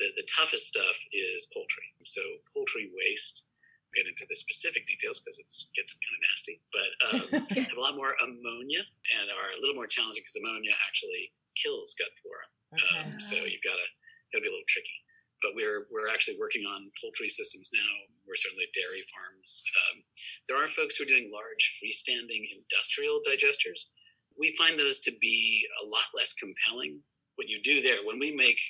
the, 0.00 0.10
the 0.16 0.26
toughest 0.26 0.66
stuff 0.66 0.98
is 1.12 1.48
poultry 1.52 1.86
so 2.04 2.22
poultry 2.52 2.90
waste 2.94 3.50
get 3.94 4.10
into 4.10 4.26
the 4.28 4.34
specific 4.34 4.84
details 4.86 5.22
because 5.22 5.38
it 5.38 5.46
gets 5.78 5.94
kind 6.02 6.14
of 6.18 6.22
nasty 6.26 6.56
but 6.74 6.90
um, 7.06 7.26
have 7.70 7.78
a 7.78 7.80
lot 7.80 7.94
more 7.94 8.14
ammonia 8.26 8.82
and 9.20 9.30
are 9.30 9.50
a 9.54 9.60
little 9.60 9.76
more 9.78 9.86
challenging 9.86 10.22
because 10.22 10.38
ammonia 10.42 10.74
actually 10.88 11.30
kills 11.54 11.94
gut 11.98 12.10
flora. 12.18 12.46
Okay. 12.74 13.14
Um, 13.14 13.20
so 13.20 13.36
you've 13.46 13.62
got 13.62 13.78
to 13.78 13.86
got 14.32 14.42
to 14.42 14.42
be 14.42 14.50
a 14.50 14.54
little 14.54 14.68
tricky. 14.68 14.98
But 15.42 15.54
we're 15.54 15.86
we're 15.90 16.10
actually 16.10 16.38
working 16.38 16.64
on 16.66 16.90
poultry 17.00 17.28
systems 17.28 17.70
now. 17.72 17.92
We're 18.26 18.38
certainly 18.38 18.66
dairy 18.72 19.02
farms. 19.12 19.62
Um, 19.84 20.02
there 20.48 20.56
are 20.56 20.68
folks 20.68 20.96
who 20.96 21.04
are 21.04 21.12
doing 21.12 21.30
large 21.32 21.78
freestanding 21.78 22.48
industrial 22.48 23.20
digesters. 23.22 23.92
We 24.38 24.56
find 24.56 24.78
those 24.78 25.00
to 25.00 25.12
be 25.20 25.66
a 25.82 25.86
lot 25.86 26.08
less 26.14 26.34
compelling. 26.34 27.00
What 27.36 27.48
you 27.48 27.60
do 27.62 27.82
there, 27.82 27.98
when 28.04 28.18
we 28.18 28.34
make 28.34 28.60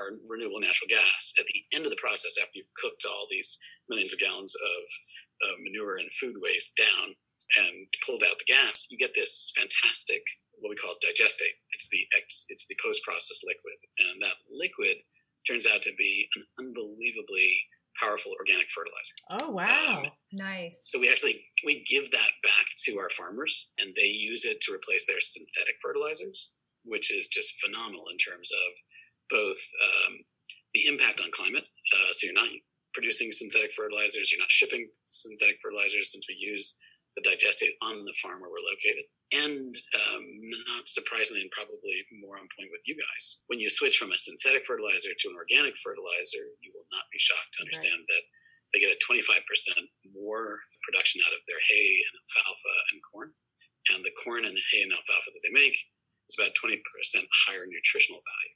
our 0.00 0.18
renewable 0.28 0.60
natural 0.60 0.88
gas, 0.88 1.34
at 1.38 1.46
the 1.46 1.62
end 1.74 1.84
of 1.84 1.90
the 1.90 2.00
process, 2.00 2.36
after 2.40 2.52
you've 2.54 2.74
cooked 2.76 3.04
all 3.06 3.26
these 3.30 3.58
millions 3.88 4.12
of 4.12 4.18
gallons 4.18 4.54
of 4.54 4.82
uh, 5.44 5.56
manure 5.62 5.98
and 5.98 6.12
food 6.12 6.34
waste 6.40 6.76
down 6.76 7.14
and 7.58 7.86
pulled 8.04 8.22
out 8.22 8.38
the 8.38 8.52
gas, 8.52 8.88
you 8.90 8.98
get 8.98 9.14
this 9.14 9.52
fantastic 9.56 10.22
what 10.58 10.70
we 10.70 10.76
call 10.76 10.94
digestate. 11.04 11.58
It's 11.72 11.88
the 11.90 12.06
ex, 12.16 12.46
it's 12.48 12.66
the 12.66 12.76
post 12.82 13.02
process 13.04 13.42
liquid, 13.44 13.78
and 13.98 14.22
that 14.22 14.36
liquid 14.50 14.96
turns 15.46 15.66
out 15.66 15.82
to 15.82 15.92
be 15.98 16.28
an 16.36 16.44
unbelievably 16.58 17.60
powerful 18.00 18.32
organic 18.38 18.70
fertilizer. 18.70 19.14
Oh 19.30 19.50
wow! 19.50 20.02
Um, 20.04 20.10
nice. 20.32 20.90
So 20.90 21.00
we 21.00 21.10
actually 21.10 21.44
we 21.64 21.84
give 21.84 22.10
that 22.10 22.30
back 22.42 22.66
to 22.86 22.98
our 22.98 23.10
farmers, 23.10 23.72
and 23.78 23.92
they 23.94 24.06
use 24.06 24.44
it 24.44 24.60
to 24.62 24.72
replace 24.72 25.06
their 25.06 25.20
synthetic 25.20 25.76
fertilizers, 25.82 26.56
which 26.84 27.12
is 27.14 27.28
just 27.28 27.60
phenomenal 27.60 28.08
in 28.10 28.18
terms 28.18 28.50
of 28.52 28.72
both 29.30 29.60
um, 29.82 30.18
the 30.74 30.86
impact 30.86 31.20
on 31.20 31.30
climate. 31.30 31.64
Uh, 31.64 32.12
so 32.12 32.26
you're 32.26 32.34
not 32.34 32.50
producing 32.92 33.32
synthetic 33.32 33.72
fertilizers, 33.72 34.30
you're 34.30 34.40
not 34.40 34.50
shipping 34.50 34.88
synthetic 35.02 35.56
fertilizers 35.62 36.12
since 36.12 36.26
we 36.28 36.36
use 36.38 36.78
the 37.16 37.22
digestate 37.22 37.78
on 37.82 38.02
the 38.02 38.16
farm 38.18 38.42
where 38.42 38.50
we're 38.50 38.70
located. 38.70 39.06
And 39.34 39.74
um, 40.10 40.22
not 40.66 40.86
surprisingly, 40.86 41.42
and 41.42 41.50
probably 41.54 42.02
more 42.22 42.38
on 42.38 42.50
point 42.54 42.70
with 42.74 42.86
you 42.86 42.98
guys, 42.98 43.46
when 43.46 43.62
you 43.62 43.70
switch 43.70 43.98
from 43.98 44.10
a 44.10 44.18
synthetic 44.18 44.66
fertilizer 44.66 45.14
to 45.14 45.28
an 45.30 45.38
organic 45.38 45.78
fertilizer, 45.78 46.42
you 46.62 46.74
will 46.74 46.86
not 46.90 47.06
be 47.10 47.22
shocked 47.22 47.54
to 47.54 47.62
understand 47.66 48.02
right. 48.02 48.10
that 48.14 48.24
they 48.74 48.82
get 48.82 48.94
a 48.94 48.98
25% 49.06 49.22
more 50.10 50.58
production 50.82 51.22
out 51.22 51.34
of 51.34 51.42
their 51.46 51.62
hay 51.70 51.90
and 52.02 52.14
alfalfa 52.18 52.74
and 52.90 52.98
corn. 53.06 53.30
And 53.94 54.02
the 54.02 54.14
corn 54.18 54.42
and 54.46 54.58
hay 54.74 54.82
and 54.82 54.90
alfalfa 54.90 55.30
that 55.30 55.42
they 55.46 55.54
make 55.54 55.74
is 55.74 56.34
about 56.34 56.58
20% 56.58 56.82
higher 57.46 57.66
nutritional 57.70 58.18
value. 58.18 58.54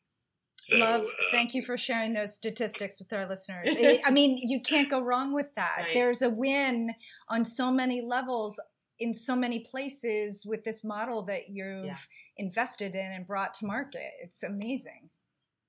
So, 0.60 0.76
Love, 0.78 1.02
uh, 1.02 1.24
thank 1.30 1.54
you 1.54 1.62
for 1.62 1.76
sharing 1.76 2.14
those 2.14 2.34
statistics 2.34 2.98
with 2.98 3.12
our 3.12 3.28
listeners. 3.28 3.70
I 4.04 4.10
mean, 4.10 4.36
you 4.40 4.60
can't 4.60 4.90
go 4.90 5.00
wrong 5.00 5.32
with 5.32 5.54
that. 5.54 5.76
Right. 5.78 5.94
There's 5.94 6.20
a 6.20 6.30
win 6.30 6.94
on 7.28 7.44
so 7.44 7.70
many 7.70 8.02
levels 8.02 8.60
in 8.98 9.14
so 9.14 9.36
many 9.36 9.60
places 9.60 10.44
with 10.48 10.64
this 10.64 10.84
model 10.84 11.22
that 11.22 11.48
you've 11.48 11.84
yeah. 11.84 11.96
invested 12.36 12.96
in 12.96 13.12
and 13.12 13.24
brought 13.24 13.54
to 13.54 13.66
market. 13.66 14.10
It's 14.20 14.42
amazing. 14.42 15.10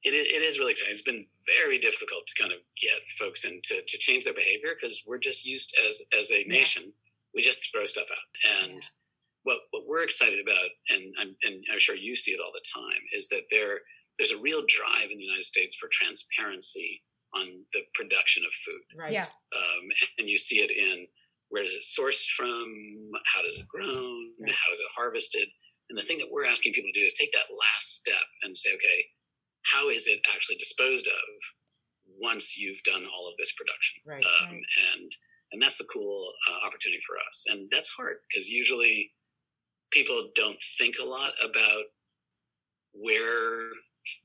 It, 0.02 0.12
it 0.12 0.42
is 0.42 0.58
really 0.58 0.72
exciting. 0.72 0.92
It's 0.92 1.04
been 1.04 1.26
very 1.62 1.78
difficult 1.78 2.26
to 2.26 2.42
kind 2.42 2.52
of 2.52 2.60
get 2.82 3.00
folks 3.20 3.46
into 3.46 3.84
to 3.86 3.98
change 4.00 4.24
their 4.24 4.34
behavior 4.34 4.72
because 4.74 5.04
we're 5.06 5.20
just 5.20 5.46
used 5.46 5.78
as 5.86 6.02
as 6.18 6.32
a 6.32 6.46
nation, 6.46 6.84
yeah. 6.86 6.92
we 7.36 7.42
just 7.42 7.72
throw 7.72 7.86
stuff 7.86 8.08
out. 8.10 8.64
And 8.64 8.74
yeah. 8.74 8.80
what 9.44 9.58
what 9.70 9.84
we're 9.88 10.04
excited 10.04 10.40
about, 10.40 10.70
and 10.90 11.14
I'm 11.20 11.36
and 11.44 11.64
I'm 11.72 11.80
sure 11.80 11.96
you 11.96 12.16
see 12.16 12.32
it 12.32 12.40
all 12.40 12.54
the 12.54 12.64
time, 12.74 13.02
is 13.14 13.28
that 13.28 13.44
there 13.52 13.82
there's 14.20 14.32
a 14.32 14.42
real 14.42 14.62
drive 14.68 15.10
in 15.10 15.18
the 15.18 15.24
United 15.24 15.44
States 15.44 15.76
for 15.76 15.90
transparency 15.92 17.02
on 17.34 17.48
the 17.74 17.82
production 17.96 18.44
of 18.46 18.54
food. 18.54 18.82
Right. 18.98 19.14
Yeah. 19.14 19.26
Um, 19.56 19.88
and 20.18 20.28
you 20.28 20.38
see 20.38 20.58
it 20.58 20.72
in 20.72 21.08
where 21.50 21.64
is 21.64 21.74
it 21.74 21.84
sourced 21.88 22.28
from? 22.28 22.66
How 23.26 23.42
does 23.42 23.60
it 23.60 23.68
grown? 23.68 24.32
Right. 24.42 24.52
How 24.52 24.72
is 24.72 24.82
it 24.82 24.92
harvested? 24.96 25.48
And 25.90 25.98
the 25.98 26.04
thing 26.04 26.18
that 26.20 26.30
we're 26.32 26.46
asking 26.46 26.74
people 26.74 26.90
to 26.94 27.00
do 27.00 27.06
is 27.06 27.14
take 27.14 27.32
that 27.32 27.50
last 27.50 27.96
step 27.96 28.28
and 28.44 28.56
say, 28.56 28.72
okay, 28.76 29.06
how 29.64 29.90
is 29.90 30.08
it 30.08 30.20
actually 30.34 30.58
disposed 30.58 31.08
of 31.08 32.14
once 32.20 32.58
you've 32.58 32.84
done 32.84 33.06
all 33.16 33.28
of 33.28 33.38
this 33.38 33.54
production? 33.54 34.02
Right. 34.06 34.24
Um, 34.24 34.52
right. 34.52 34.62
And 34.94 35.12
and 35.52 35.62
that's 35.62 35.78
the 35.78 35.88
cool 35.92 36.32
uh, 36.50 36.68
opportunity 36.68 37.02
for 37.08 37.16
us. 37.28 37.46
And 37.50 37.68
that's 37.72 37.90
hard 37.90 38.18
because 38.30 38.50
usually 38.50 39.12
people 39.92 40.30
don't 40.36 40.62
think 40.78 40.96
a 41.02 41.06
lot 41.06 41.32
about 41.44 41.84
where 42.94 43.62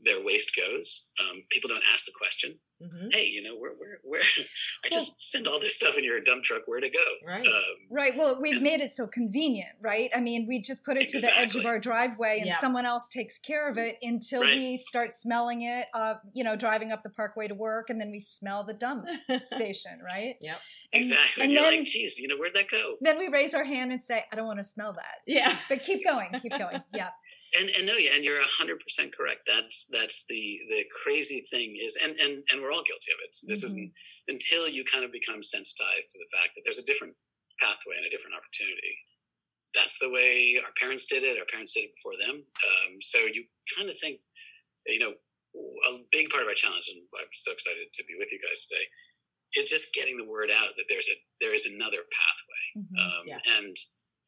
their 0.02 0.22
waste 0.24 0.56
goes. 0.56 1.10
Um, 1.20 1.42
people 1.50 1.68
don't 1.68 1.82
ask 1.92 2.06
the 2.06 2.12
question. 2.16 2.58
Mm-hmm. 2.82 3.08
Hey, 3.12 3.26
you 3.26 3.42
know, 3.42 3.56
where, 3.56 3.72
where, 3.78 3.98
where? 4.02 4.20
I 4.84 4.88
just 4.88 5.12
well, 5.12 5.16
send 5.18 5.48
all 5.48 5.60
this 5.60 5.76
stuff 5.76 5.96
in 5.96 6.04
your 6.04 6.20
dump 6.20 6.42
truck. 6.42 6.62
Where 6.66 6.80
to 6.80 6.90
go? 6.90 6.98
Right. 7.26 7.46
Um, 7.46 7.74
right. 7.90 8.16
Well, 8.16 8.38
we've 8.40 8.56
and, 8.56 8.62
made 8.62 8.80
it 8.80 8.90
so 8.90 9.06
convenient, 9.06 9.70
right? 9.80 10.10
I 10.14 10.20
mean, 10.20 10.46
we 10.48 10.60
just 10.60 10.84
put 10.84 10.96
it 10.96 11.04
exactly. 11.04 11.28
to 11.28 11.34
the 11.34 11.40
edge 11.40 11.56
of 11.56 11.66
our 11.66 11.78
driveway, 11.78 12.38
and 12.38 12.48
yep. 12.48 12.58
someone 12.58 12.84
else 12.84 13.08
takes 13.08 13.38
care 13.38 13.70
of 13.70 13.78
it 13.78 13.96
until 14.02 14.42
right. 14.42 14.56
we 14.56 14.76
start 14.76 15.14
smelling 15.14 15.62
it. 15.62 15.86
Uh, 15.94 16.14
you 16.34 16.44
know, 16.44 16.56
driving 16.56 16.90
up 16.90 17.02
the 17.02 17.10
parkway 17.10 17.46
to 17.46 17.54
work, 17.54 17.90
and 17.90 18.00
then 18.00 18.10
we 18.10 18.18
smell 18.18 18.64
the 18.64 18.74
dump 18.74 19.06
station, 19.44 20.00
right? 20.12 20.34
Yep. 20.40 20.56
And, 20.92 21.02
exactly. 21.02 21.44
And, 21.44 21.50
and 21.50 21.52
you're 21.52 21.70
then, 21.70 21.78
like, 21.80 21.86
geez, 21.86 22.18
you 22.18 22.28
know, 22.28 22.36
where'd 22.36 22.54
that 22.54 22.68
go? 22.68 22.96
Then 23.00 23.18
we 23.18 23.28
raise 23.28 23.54
our 23.54 23.64
hand 23.64 23.92
and 23.92 24.02
say, 24.02 24.24
I 24.32 24.36
don't 24.36 24.46
want 24.46 24.58
to 24.58 24.64
smell 24.64 24.92
that. 24.94 25.22
Yeah. 25.26 25.56
But 25.68 25.82
keep 25.82 26.04
going, 26.04 26.30
keep 26.42 26.52
going. 26.58 26.82
Yeah 26.92 27.10
and 27.58 27.70
and 27.76 27.86
no, 27.86 27.94
yeah, 27.94 28.14
and 28.14 28.24
you're 28.24 28.40
hundred 28.42 28.80
percent 28.80 29.16
correct. 29.16 29.42
That's 29.46 29.86
that's 29.92 30.26
the 30.26 30.60
the 30.68 30.84
crazy 31.02 31.42
thing 31.50 31.76
is, 31.80 31.98
and 32.02 32.16
and 32.18 32.42
and 32.50 32.62
we're 32.62 32.72
all 32.72 32.82
guilty 32.84 33.12
of 33.12 33.20
it. 33.22 33.34
So 33.34 33.46
this 33.46 33.64
mm-hmm. 33.64 33.78
isn't 33.78 33.92
until 34.28 34.68
you 34.68 34.84
kind 34.84 35.04
of 35.04 35.12
become 35.12 35.42
sensitized 35.42 36.10
to 36.10 36.18
the 36.18 36.30
fact 36.34 36.54
that 36.54 36.62
there's 36.64 36.78
a 36.78 36.86
different 36.86 37.14
pathway 37.60 37.96
and 37.96 38.06
a 38.06 38.10
different 38.10 38.36
opportunity. 38.36 38.94
That's 39.74 39.98
the 39.98 40.10
way 40.10 40.58
our 40.62 40.70
parents 40.78 41.06
did 41.06 41.24
it. 41.24 41.38
Our 41.38 41.50
parents 41.50 41.74
did 41.74 41.90
it 41.90 41.96
before 41.98 42.18
them. 42.18 42.42
Um, 42.42 42.90
so 43.02 43.18
you 43.26 43.42
kind 43.76 43.90
of 43.90 43.98
think, 43.98 44.22
you 44.86 45.02
know, 45.02 45.14
a 45.90 45.98
big 46.12 46.30
part 46.30 46.42
of 46.42 46.48
our 46.48 46.54
challenge, 46.54 46.90
and 46.94 47.02
I'm 47.18 47.30
so 47.32 47.50
excited 47.50 47.90
to 47.92 48.04
be 48.06 48.14
with 48.18 48.30
you 48.30 48.38
guys 48.38 48.66
today, 48.66 48.86
is 49.54 49.70
just 49.70 49.94
getting 49.94 50.16
the 50.16 50.26
word 50.26 50.50
out 50.50 50.74
that 50.76 50.86
there's 50.88 51.08
a 51.10 51.16
there 51.40 51.54
is 51.54 51.66
another 51.66 52.02
pathway, 52.10 52.64
mm-hmm. 52.82 52.98
um, 52.98 53.22
yeah. 53.26 53.58
and 53.58 53.74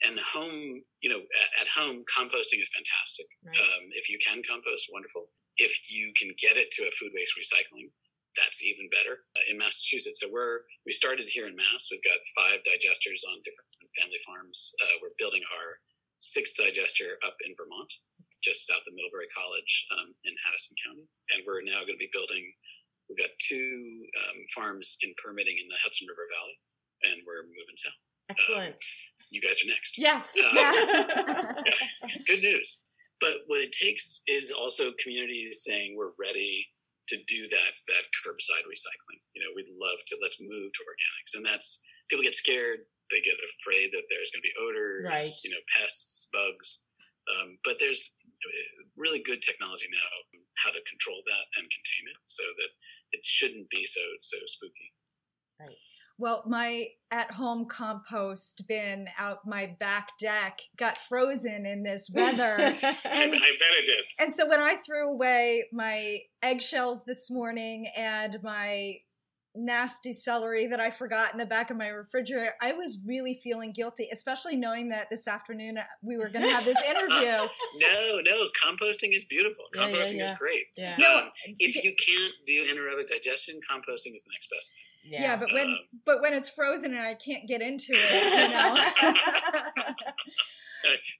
and 0.04 0.18
home, 0.20 0.82
you 1.00 1.10
know, 1.10 1.20
at, 1.20 1.50
at 1.62 1.68
home, 1.68 2.04
composting 2.04 2.60
is 2.60 2.72
fantastic. 2.72 3.26
Right. 3.44 3.56
Um, 3.56 3.88
if 3.92 4.10
you 4.10 4.18
can 4.18 4.42
compost, 4.44 4.90
wonderful. 4.92 5.30
If 5.56 5.90
you 5.90 6.12
can 6.16 6.32
get 6.36 6.56
it 6.56 6.70
to 6.76 6.84
a 6.84 6.92
food 6.92 7.12
waste 7.14 7.32
recycling, 7.38 7.88
that's 8.36 8.60
even 8.60 8.92
better. 8.92 9.24
Uh, 9.32 9.48
in 9.48 9.56
Massachusetts, 9.56 10.20
so 10.20 10.28
we're 10.28 10.68
we 10.84 10.92
started 10.92 11.28
here 11.28 11.48
in 11.48 11.56
Mass. 11.56 11.88
We've 11.88 12.04
got 12.04 12.20
five 12.36 12.60
digesters 12.68 13.24
on 13.24 13.40
different 13.40 13.72
family 13.96 14.20
farms. 14.28 14.76
Uh, 14.84 15.00
we're 15.00 15.16
building 15.16 15.40
our 15.56 15.80
sixth 16.20 16.60
digester 16.60 17.16
up 17.24 17.36
in 17.48 17.56
Vermont, 17.56 17.88
just 18.44 18.68
south 18.68 18.84
of 18.84 18.92
Middlebury 18.92 19.32
College 19.32 19.88
um, 19.96 20.12
in 20.28 20.36
Addison 20.44 20.76
County, 20.84 21.08
and 21.32 21.40
we're 21.48 21.64
now 21.64 21.80
going 21.88 21.96
to 21.96 22.04
be 22.04 22.12
building. 22.12 22.44
We've 23.08 23.16
got 23.16 23.32
two 23.40 24.04
um, 24.28 24.44
farms 24.52 24.98
in 25.00 25.16
permitting 25.16 25.56
in 25.56 25.68
the 25.72 25.80
Hudson 25.80 26.04
River 26.10 26.28
Valley, 26.28 26.56
and 27.08 27.24
we're 27.24 27.48
moving 27.48 27.78
south. 27.80 28.02
Excellent. 28.28 28.74
Um, 28.74 29.15
you 29.30 29.40
guys 29.40 29.62
are 29.64 29.68
next. 29.68 29.98
Yes. 29.98 30.36
Uh, 30.38 30.50
yeah. 30.54 30.72
Good 32.26 32.40
news. 32.40 32.84
But 33.20 33.44
what 33.46 33.62
it 33.62 33.72
takes 33.72 34.22
is 34.28 34.52
also 34.52 34.92
communities 35.02 35.64
saying 35.64 35.96
we're 35.96 36.12
ready 36.18 36.66
to 37.08 37.16
do 37.26 37.48
that 37.48 37.72
that 37.86 38.04
curbside 38.22 38.66
recycling. 38.66 39.22
You 39.34 39.42
know, 39.42 39.50
we'd 39.54 39.70
love 39.70 39.98
to 40.06 40.16
let's 40.20 40.40
move 40.40 40.72
to 40.72 40.82
organics, 40.84 41.36
and 41.36 41.44
that's 41.44 41.82
people 42.08 42.22
get 42.22 42.34
scared. 42.34 42.80
They 43.10 43.20
get 43.20 43.38
afraid 43.38 43.90
that 43.92 44.02
there's 44.10 44.32
going 44.32 44.42
to 44.42 44.48
be 44.50 44.58
odors, 44.58 45.06
right. 45.06 45.40
you 45.44 45.50
know, 45.50 45.62
pests, 45.70 46.28
bugs. 46.32 46.86
Um, 47.30 47.58
but 47.64 47.78
there's 47.78 48.18
really 48.96 49.22
good 49.22 49.42
technology 49.42 49.86
now 49.90 50.40
how 50.56 50.70
to 50.70 50.80
control 50.88 51.22
that 51.26 51.46
and 51.60 51.68
contain 51.70 52.04
it 52.08 52.18
so 52.24 52.42
that 52.56 52.70
it 53.12 53.24
shouldn't 53.24 53.68
be 53.70 53.84
so 53.84 54.00
so 54.20 54.36
spooky. 54.46 54.92
Right. 55.60 55.76
Well, 56.18 56.42
my 56.46 56.86
at 57.10 57.32
home 57.32 57.66
compost 57.66 58.66
bin 58.66 59.06
out 59.18 59.46
my 59.46 59.66
back 59.78 60.10
deck 60.18 60.60
got 60.76 60.98
frozen 60.98 61.66
in 61.66 61.82
this 61.82 62.10
weather. 62.12 62.56
and, 62.58 62.74
I, 62.82 63.28
bet 63.28 63.32
it 63.34 63.86
did. 63.86 64.04
And 64.18 64.32
so 64.32 64.48
when 64.48 64.60
I 64.60 64.76
threw 64.76 65.10
away 65.10 65.64
my 65.72 66.20
eggshells 66.42 67.04
this 67.04 67.30
morning 67.30 67.90
and 67.96 68.38
my 68.42 68.96
nasty 69.54 70.12
celery 70.12 70.66
that 70.66 70.80
I 70.80 70.90
forgot 70.90 71.32
in 71.32 71.38
the 71.38 71.46
back 71.46 71.70
of 71.70 71.76
my 71.76 71.88
refrigerator, 71.88 72.54
I 72.60 72.72
was 72.72 73.00
really 73.06 73.38
feeling 73.42 73.72
guilty, 73.72 74.08
especially 74.12 74.56
knowing 74.56 74.90
that 74.90 75.08
this 75.10 75.28
afternoon 75.28 75.78
we 76.02 76.16
were 76.16 76.28
going 76.28 76.44
to 76.44 76.50
have 76.50 76.64
this 76.64 76.82
interview. 76.88 77.48
no, 77.76 78.20
no, 78.22 78.46
composting 78.64 79.14
is 79.14 79.24
beautiful. 79.24 79.64
Composting 79.74 79.92
yeah, 79.92 80.02
yeah, 80.02 80.16
yeah. 80.16 80.22
is 80.22 80.38
great. 80.38 80.64
Yeah. 80.76 80.96
No, 80.98 81.16
um, 81.18 81.30
if 81.58 81.82
you 81.82 81.94
can't 81.94 82.34
do 82.46 82.64
anaerobic 82.64 83.06
digestion, 83.06 83.60
composting 83.70 84.14
is 84.14 84.24
the 84.24 84.32
next 84.32 84.50
best 84.50 84.74
thing. 84.74 84.82
Yeah. 85.08 85.22
yeah, 85.22 85.36
but 85.36 85.52
when 85.52 85.78
but 86.04 86.20
when 86.20 86.32
it's 86.34 86.50
frozen 86.50 86.92
and 86.92 87.00
I 87.00 87.14
can't 87.14 87.46
get 87.48 87.62
into 87.62 87.92
it, 87.92 88.48
you 88.48 88.54
know. 88.54 88.74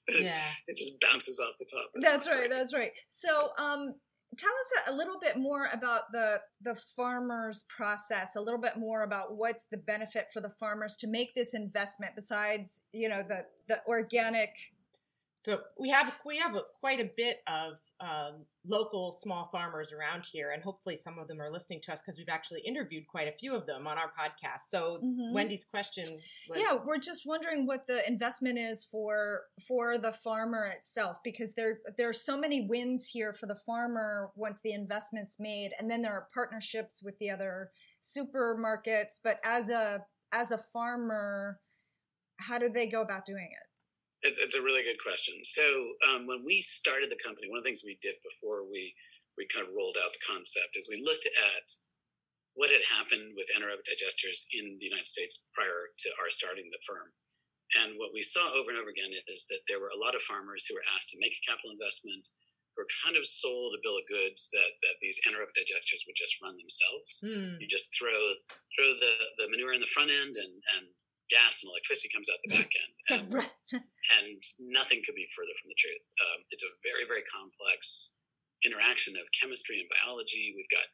yeah. 0.20 0.40
It 0.66 0.76
just 0.76 1.00
bounces 1.00 1.40
off 1.40 1.54
the 1.58 1.64
top. 1.64 1.90
That's, 1.94 2.26
that's 2.26 2.28
right. 2.28 2.50
That's 2.50 2.74
right. 2.74 2.92
So, 3.06 3.50
um, 3.58 3.94
tell 4.36 4.50
us 4.50 4.72
a 4.88 4.92
little 4.92 5.18
bit 5.20 5.36
more 5.36 5.68
about 5.72 6.12
the 6.12 6.40
the 6.62 6.74
farmers 6.74 7.64
process 7.74 8.36
a 8.36 8.40
little 8.40 8.60
bit 8.60 8.76
more 8.76 9.02
about 9.02 9.36
what's 9.36 9.66
the 9.66 9.76
benefit 9.76 10.26
for 10.32 10.40
the 10.40 10.50
farmers 10.50 10.96
to 10.96 11.06
make 11.06 11.34
this 11.34 11.54
investment 11.54 12.12
besides 12.14 12.82
you 12.92 13.08
know 13.08 13.22
the 13.26 13.44
the 13.68 13.80
organic 13.86 14.50
so 15.40 15.60
we 15.78 15.88
have 15.90 16.12
we 16.26 16.38
have 16.38 16.54
a, 16.56 16.62
quite 16.80 17.00
a 17.00 17.10
bit 17.16 17.38
of 17.46 17.74
uh, 17.98 18.32
local 18.66 19.10
small 19.10 19.48
farmers 19.50 19.92
around 19.92 20.26
here, 20.30 20.50
and 20.50 20.62
hopefully 20.62 20.96
some 20.96 21.18
of 21.18 21.28
them 21.28 21.40
are 21.40 21.50
listening 21.50 21.80
to 21.80 21.92
us 21.92 22.02
because 22.02 22.18
we've 22.18 22.28
actually 22.28 22.60
interviewed 22.60 23.06
quite 23.06 23.26
a 23.26 23.32
few 23.32 23.54
of 23.54 23.66
them 23.66 23.86
on 23.86 23.96
our 23.96 24.12
podcast. 24.12 24.68
So 24.68 24.98
Mhm. 24.98 25.32
Wendy's 25.32 25.64
question 25.64 26.04
was, 26.48 26.60
yeah, 26.60 26.74
we're 26.74 26.98
just 26.98 27.24
wondering 27.24 27.66
what 27.66 27.86
the 27.86 28.06
investment 28.06 28.58
is 28.58 28.84
for 28.84 29.46
for 29.66 29.96
the 29.96 30.12
farmer 30.12 30.66
itself 30.66 31.22
because 31.24 31.54
there 31.54 31.80
there 31.96 32.08
are 32.08 32.12
so 32.12 32.36
many 32.36 32.66
wins 32.66 33.08
here 33.08 33.32
for 33.32 33.46
the 33.46 33.56
farmer 33.56 34.30
once 34.34 34.60
the 34.60 34.72
investment's 34.72 35.40
made, 35.40 35.72
and 35.78 35.90
then 35.90 36.02
there 36.02 36.12
are 36.12 36.28
partnerships 36.34 37.02
with 37.02 37.18
the 37.18 37.30
other 37.30 37.72
supermarkets. 38.00 39.20
But 39.22 39.40
as 39.42 39.70
a 39.70 40.06
as 40.32 40.50
a 40.52 40.58
farmer, 40.58 41.60
how 42.40 42.58
do 42.58 42.68
they 42.68 42.86
go 42.88 43.00
about 43.00 43.24
doing 43.24 43.48
it? 43.50 43.68
It's, 44.23 44.38
it's 44.38 44.56
a 44.56 44.62
really 44.62 44.82
good 44.82 45.00
question. 45.02 45.37
So 45.44 45.62
um, 46.08 46.26
when 46.26 46.42
we 46.44 46.61
started 46.61 47.11
the 47.11 47.20
company, 47.23 47.49
one 47.49 47.58
of 47.58 47.64
the 47.64 47.68
things 47.68 47.85
we 47.85 47.99
did 48.00 48.14
before 48.25 48.64
we 48.64 48.94
we 49.37 49.44
kind 49.52 49.68
of 49.68 49.75
rolled 49.76 50.00
out 50.00 50.08
the 50.16 50.25
concept 50.25 50.80
is 50.80 50.88
we 50.88 50.96
looked 51.04 51.28
at 51.28 51.66
what 52.56 52.73
had 52.73 52.80
happened 52.88 53.37
with 53.37 53.52
anaerobic 53.52 53.85
digesters 53.85 54.49
in 54.56 54.80
the 54.80 54.88
United 54.88 55.04
States 55.04 55.49
prior 55.52 55.92
to 55.92 56.08
our 56.25 56.32
starting 56.32 56.64
the 56.73 56.80
firm. 56.88 57.12
And 57.85 58.00
what 58.00 58.16
we 58.16 58.25
saw 58.25 58.40
over 58.56 58.73
and 58.73 58.80
over 58.80 58.88
again 58.88 59.12
is 59.28 59.44
that 59.52 59.61
there 59.68 59.76
were 59.76 59.92
a 59.92 60.00
lot 60.00 60.16
of 60.16 60.25
farmers 60.25 60.64
who 60.64 60.73
were 60.73 60.88
asked 60.96 61.12
to 61.12 61.20
make 61.20 61.37
a 61.37 61.44
capital 61.44 61.68
investment, 61.76 62.25
who 62.73 62.80
were 62.80 62.96
kind 63.04 63.20
of 63.20 63.28
sold 63.28 63.76
a 63.76 63.85
bill 63.85 64.00
of 64.00 64.08
goods 64.08 64.49
that, 64.56 64.73
that 64.88 64.96
these 65.04 65.20
anaerobic 65.28 65.52
digesters 65.52 66.08
would 66.08 66.16
just 66.16 66.40
run 66.40 66.56
themselves. 66.56 67.11
Hmm, 67.20 67.61
You 67.61 67.68
just 67.68 67.92
throw 67.92 68.16
throw 68.73 68.88
the, 68.96 69.12
the 69.37 69.52
manure 69.52 69.76
in 69.76 69.85
the 69.85 69.92
front 69.92 70.08
end 70.08 70.32
and, 70.40 70.54
and 70.80 70.85
gas 71.30 71.62
and 71.62 71.71
electricity 71.71 72.11
comes 72.12 72.28
out 72.30 72.38
the 72.45 72.54
back 72.56 72.73
end. 72.83 72.95
And 73.11 73.83
and 74.23 74.38
nothing 74.71 75.02
could 75.02 75.18
be 75.18 75.26
further 75.35 75.54
from 75.59 75.71
the 75.71 75.80
truth. 75.83 76.04
Um, 76.23 76.38
it's 76.54 76.62
a 76.62 76.71
very, 76.87 77.02
very 77.02 77.26
complex 77.26 78.14
interaction 78.62 79.18
of 79.18 79.26
chemistry 79.35 79.83
and 79.83 79.90
biology. 79.90 80.54
We've 80.54 80.71
got 80.71 80.87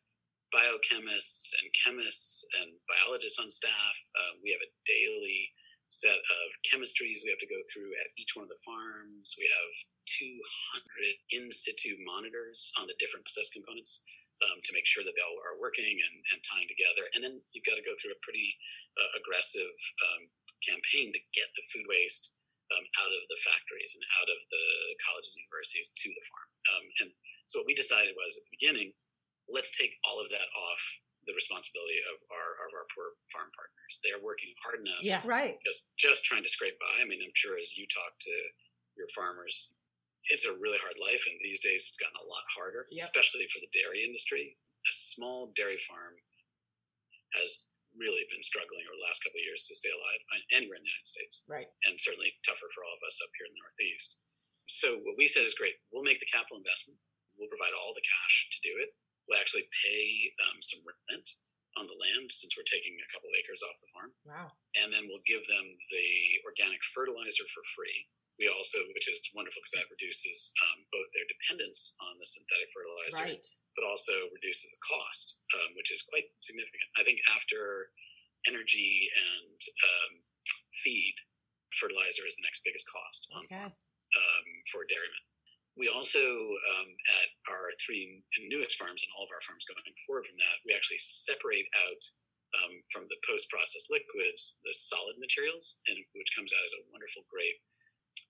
biochemists 0.52 1.52
and 1.60 1.68
chemists 1.72 2.44
and 2.60 2.72
biologists 2.88 3.40
on 3.40 3.48
staff. 3.48 3.94
Um, 4.16 4.40
we 4.44 4.52
have 4.52 4.64
a 4.64 4.72
daily 4.88 5.48
set 5.92 6.16
of 6.16 6.48
chemistries 6.64 7.20
we 7.20 7.28
have 7.28 7.44
to 7.44 7.52
go 7.52 7.60
through 7.68 7.92
at 8.00 8.08
each 8.16 8.32
one 8.32 8.48
of 8.48 8.52
the 8.52 8.64
farms. 8.64 9.36
We 9.36 9.44
have 9.44 9.72
200 10.08 11.36
in 11.36 11.52
situ 11.52 12.00
monitors 12.00 12.72
on 12.80 12.88
the 12.88 12.96
different 12.96 13.28
process 13.28 13.52
components 13.52 14.00
um, 14.40 14.58
to 14.64 14.72
make 14.72 14.88
sure 14.88 15.04
that 15.04 15.12
they 15.12 15.24
all 15.24 15.40
are 15.44 15.60
working 15.60 15.92
and, 15.92 16.16
and 16.32 16.40
tying 16.40 16.68
together. 16.68 17.04
And 17.12 17.20
then 17.20 17.44
you've 17.52 17.68
got 17.68 17.76
to 17.76 17.84
go 17.84 17.92
through 18.00 18.16
a 18.16 18.24
pretty 18.24 18.56
uh, 19.00 19.10
aggressive 19.18 19.72
um, 20.12 20.22
campaign 20.66 21.12
to 21.12 21.20
get 21.34 21.48
the 21.56 21.64
food 21.72 21.86
waste 21.88 22.36
um, 22.76 22.84
out 23.04 23.12
of 23.12 23.22
the 23.28 23.40
factories 23.44 23.92
and 23.96 24.04
out 24.20 24.28
of 24.32 24.38
the 24.48 24.66
colleges 25.04 25.36
and 25.36 25.44
universities 25.48 25.92
to 25.96 26.08
the 26.12 26.24
farm. 26.28 26.50
Um, 26.76 26.84
and 27.04 27.08
so 27.48 27.60
what 27.60 27.68
we 27.68 27.76
decided 27.76 28.14
was 28.16 28.36
at 28.40 28.44
the 28.48 28.56
beginning, 28.56 28.92
let's 29.50 29.76
take 29.76 29.96
all 30.06 30.20
of 30.20 30.30
that 30.30 30.48
off 30.56 30.82
the 31.26 31.34
responsibility 31.38 32.02
of 32.10 32.18
our 32.34 32.50
of 32.66 32.70
our 32.74 32.86
poor 32.90 33.14
farm 33.30 33.46
partners. 33.54 33.92
They're 34.02 34.18
working 34.24 34.50
hard 34.58 34.82
enough, 34.82 35.02
Yeah. 35.06 35.22
Right. 35.22 35.58
just 35.62 35.94
just 35.94 36.24
trying 36.26 36.42
to 36.42 36.50
scrape 36.50 36.78
by. 36.82 36.90
I 36.98 37.06
mean, 37.06 37.22
I'm 37.22 37.34
sure 37.38 37.54
as 37.58 37.78
you 37.78 37.86
talk 37.86 38.18
to 38.18 38.34
your 38.98 39.06
farmers, 39.14 39.74
it's 40.34 40.46
a 40.46 40.58
really 40.58 40.78
hard 40.82 40.98
life, 40.98 41.22
and 41.30 41.38
these 41.42 41.60
days 41.62 41.86
it's 41.86 41.98
gotten 41.98 42.18
a 42.18 42.26
lot 42.26 42.42
harder, 42.50 42.86
Yep. 42.90 43.04
especially 43.06 43.46
for 43.54 43.60
the 43.60 43.70
dairy 43.70 44.02
industry. 44.02 44.58
A 44.82 44.92
small 44.92 45.52
dairy 45.54 45.78
farm 45.78 46.18
has 47.38 47.68
really 47.96 48.24
been 48.32 48.42
struggling 48.44 48.84
over 48.88 48.96
the 48.96 49.06
last 49.06 49.20
couple 49.24 49.38
of 49.38 49.46
years 49.46 49.68
to 49.68 49.74
stay 49.76 49.92
alive 49.92 50.22
uh, 50.32 50.42
anywhere 50.56 50.78
in 50.80 50.84
the 50.84 50.92
United 50.92 51.08
States 51.08 51.44
right. 51.48 51.68
and 51.88 51.94
certainly 52.00 52.32
tougher 52.42 52.68
for 52.72 52.82
all 52.84 52.96
of 52.96 53.04
us 53.04 53.20
up 53.20 53.32
here 53.36 53.46
in 53.48 53.54
the 53.54 53.62
Northeast. 53.62 54.20
So 54.70 55.00
what 55.04 55.18
we 55.20 55.28
said 55.28 55.44
is 55.44 55.58
great. 55.58 55.76
We'll 55.92 56.06
make 56.06 56.20
the 56.22 56.30
capital 56.32 56.56
investment. 56.60 56.96
We'll 57.36 57.52
provide 57.52 57.74
all 57.76 57.92
the 57.92 58.04
cash 58.04 58.36
to 58.56 58.58
do 58.64 58.72
it. 58.80 58.94
We'll 59.28 59.40
actually 59.40 59.68
pay 59.84 60.32
um, 60.48 60.58
some 60.64 60.82
rent 60.84 61.28
on 61.80 61.88
the 61.88 61.96
land 61.96 62.28
since 62.28 62.52
we're 62.56 62.68
taking 62.68 62.92
a 63.00 63.10
couple 63.12 63.32
of 63.32 63.36
acres 63.40 63.64
off 63.64 63.80
the 63.80 63.92
farm, 63.96 64.12
Wow. 64.28 64.48
and 64.76 64.92
then 64.92 65.08
we'll 65.08 65.24
give 65.24 65.40
them 65.48 65.66
the 65.88 66.08
organic 66.44 66.84
fertilizer 66.92 67.48
for 67.48 67.64
free. 67.72 67.96
We 68.36 68.48
also, 68.52 68.76
which 68.92 69.08
is 69.08 69.20
wonderful 69.32 69.60
because 69.64 69.76
that 69.80 69.88
reduces 69.92 70.52
um, 70.68 70.84
both 70.92 71.08
their 71.16 71.24
dependence 71.28 71.96
on 72.00 72.18
the 72.20 72.28
synthetic 72.28 72.68
fertilizer 72.72 73.24
Right. 73.24 73.44
But 73.76 73.84
also 73.88 74.12
reduces 74.32 74.70
the 74.72 74.82
cost, 74.84 75.40
um, 75.56 75.74
which 75.76 75.92
is 75.92 76.02
quite 76.02 76.26
significant. 76.40 76.84
I 76.98 77.02
think 77.04 77.20
after 77.34 77.90
energy 78.48 79.08
and 79.16 79.58
um, 79.58 80.12
feed, 80.82 81.14
fertilizer 81.72 82.26
is 82.26 82.36
the 82.36 82.44
next 82.44 82.62
biggest 82.64 82.86
cost 82.90 83.28
on 83.32 83.44
Okay. 83.48 83.64
um, 83.70 84.46
for 84.70 84.84
dairymen. 84.88 85.24
We 85.72 85.88
also, 85.88 86.20
um, 86.20 86.88
at 87.24 87.28
our 87.48 87.72
three 87.80 88.20
newest 88.52 88.76
farms 88.76 89.00
and 89.00 89.10
all 89.16 89.24
of 89.24 89.32
our 89.32 89.40
farms 89.40 89.64
going 89.64 89.80
forward 90.04 90.26
from 90.28 90.36
that, 90.36 90.60
we 90.68 90.76
actually 90.76 91.00
separate 91.00 91.64
out 91.88 92.02
um, 92.60 92.76
from 92.92 93.08
the 93.08 93.16
post-processed 93.24 93.88
liquids 93.88 94.60
the 94.68 94.74
solid 94.76 95.16
materials, 95.16 95.80
and 95.88 95.96
which 96.12 96.36
comes 96.36 96.52
out 96.52 96.60
as 96.60 96.74
a 96.76 96.84
wonderful, 96.92 97.24
great 97.32 97.56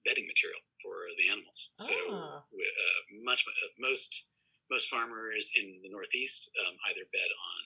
bedding 0.07 0.27
material 0.31 0.63
for 0.79 1.11
the 1.19 1.27
animals. 1.27 1.75
So 1.83 1.95
Ah. 2.15 2.39
uh, 2.39 3.01
much 3.27 3.43
uh, 3.43 3.69
most 3.83 4.31
most 4.73 4.89
farmers 4.89 5.53
in 5.61 5.77
the 5.85 5.93
Northeast 5.93 6.49
um, 6.65 6.75
either 6.89 7.05
bed 7.13 7.29
on 7.29 7.61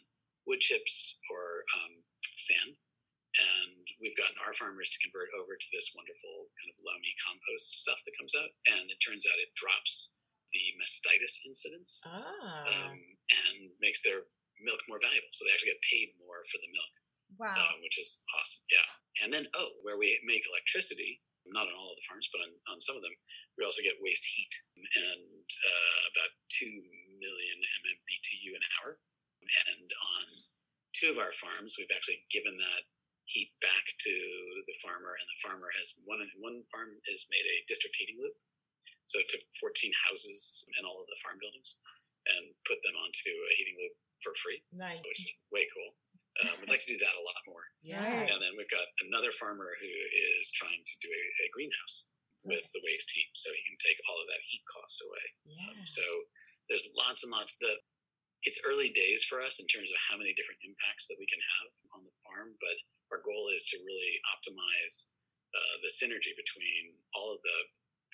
wood 0.50 0.58
chips 0.58 1.22
or 1.30 1.62
um, 1.78 1.94
sand, 2.34 2.74
and 2.74 3.78
we've 4.02 4.16
gotten 4.18 4.34
our 4.42 4.54
farmers 4.58 4.90
to 4.90 4.98
convert 5.06 5.30
over 5.38 5.54
to 5.54 5.68
this 5.70 5.94
wonderful 5.94 6.50
kind 6.58 6.70
of 6.74 6.76
loamy 6.82 7.14
compost 7.22 7.86
stuff 7.86 8.02
that 8.02 8.18
comes 8.18 8.34
out, 8.34 8.50
and 8.74 8.90
it 8.90 8.98
turns 8.98 9.22
out 9.30 9.38
it 9.38 9.54
drops 9.54 10.18
the 10.54 10.64
mastitis 10.82 11.46
incidence 11.46 12.02
Ah. 12.06 12.64
um, 12.90 12.98
and 12.98 13.70
makes 13.82 14.02
their 14.02 14.26
milk 14.62 14.80
more 14.88 14.98
valuable. 15.02 15.28
So 15.30 15.44
they 15.44 15.52
actually 15.52 15.74
get 15.76 15.90
paid 15.90 16.08
more 16.18 16.40
for 16.50 16.58
the 16.62 16.70
milk 16.72 16.92
Wow. 17.38 17.54
uh, 17.58 17.74
which 17.82 17.98
is 17.98 18.22
awesome. 18.38 18.64
Yeah. 18.70 18.88
And 19.24 19.28
then, 19.34 19.46
oh, 19.58 19.68
where 19.82 19.98
we 19.98 20.16
make 20.24 20.46
electricity, 20.48 21.20
not 21.52 21.68
on 21.68 21.76
all 21.76 21.92
of 21.92 21.98
the 21.98 22.08
farms, 22.08 22.28
but 22.32 22.42
on, 22.42 22.50
on 22.72 22.78
some 22.80 22.96
of 22.96 23.02
them, 23.02 23.14
we 23.58 23.64
also 23.64 23.84
get 23.84 23.98
waste 24.02 24.26
heat 24.26 24.52
and 24.76 25.46
uh, 25.46 26.00
about 26.14 26.32
2 26.54 26.66
million 26.66 27.58
MMBTU 27.84 28.50
an 28.56 28.64
hour. 28.78 28.98
And 29.46 29.88
on 29.88 30.24
two 30.90 31.12
of 31.14 31.22
our 31.22 31.30
farms, 31.30 31.78
we've 31.78 31.92
actually 31.94 32.26
given 32.34 32.56
that 32.58 32.82
heat 33.26 33.50
back 33.62 33.84
to 33.86 34.14
the 34.66 34.76
farmer, 34.82 35.14
and 35.18 35.26
the 35.26 35.42
farmer 35.42 35.70
has 35.78 36.02
one, 36.06 36.22
one 36.38 36.62
farm 36.70 36.94
has 37.06 37.26
made 37.30 37.46
a 37.46 37.66
district 37.66 37.94
heating 37.98 38.18
loop. 38.18 38.34
So 39.06 39.22
it 39.22 39.30
took 39.30 39.42
14 39.62 39.70
houses 40.06 40.66
and 40.78 40.82
all 40.82 40.98
of 40.98 41.06
the 41.06 41.20
farm 41.22 41.38
buildings 41.38 41.78
and 42.26 42.50
put 42.66 42.82
them 42.82 42.98
onto 42.98 43.30
a 43.30 43.52
heating 43.54 43.78
loop 43.78 43.94
for 44.18 44.34
free, 44.34 44.58
nice. 44.74 44.98
which 45.06 45.30
is 45.30 45.34
way 45.54 45.66
cool. 45.70 45.94
Um, 46.44 46.56
we'd 46.60 46.72
like 46.72 46.84
to 46.84 46.92
do 46.92 47.00
that 47.00 47.18
a 47.18 47.26
lot 47.26 47.40
more. 47.48 47.64
Yeah. 47.82 48.02
And 48.02 48.40
then 48.42 48.54
we've 48.56 48.70
got 48.72 48.86
another 49.08 49.32
farmer 49.32 49.72
who 49.78 49.92
is 50.40 50.52
trying 50.52 50.80
to 50.80 50.96
do 51.00 51.10
a, 51.10 51.22
a 51.44 51.52
greenhouse 51.54 52.12
with 52.46 52.66
the 52.70 52.84
waste 52.86 53.10
heat, 53.10 53.30
so 53.34 53.50
he 53.50 53.62
can 53.66 53.78
take 53.82 53.98
all 54.06 54.18
of 54.22 54.28
that 54.30 54.44
heat 54.46 54.62
cost 54.70 55.02
away. 55.02 55.26
Yeah. 55.50 55.82
So 55.82 56.04
there's 56.70 56.86
lots 56.94 57.26
and 57.26 57.34
lots 57.34 57.58
that 57.58 57.78
it's 58.46 58.62
early 58.62 58.94
days 58.94 59.26
for 59.26 59.42
us 59.42 59.58
in 59.58 59.66
terms 59.66 59.90
of 59.90 59.98
how 59.98 60.14
many 60.14 60.30
different 60.38 60.62
impacts 60.62 61.10
that 61.10 61.18
we 61.18 61.26
can 61.26 61.42
have 61.42 61.70
on 61.98 62.06
the 62.06 62.14
farm, 62.22 62.54
but 62.62 62.78
our 63.10 63.20
goal 63.26 63.50
is 63.50 63.66
to 63.74 63.82
really 63.82 64.14
optimize 64.30 65.10
uh, 65.50 65.74
the 65.82 65.90
synergy 65.90 66.30
between 66.38 66.94
all 67.18 67.34
of 67.34 67.42
the 67.42 67.58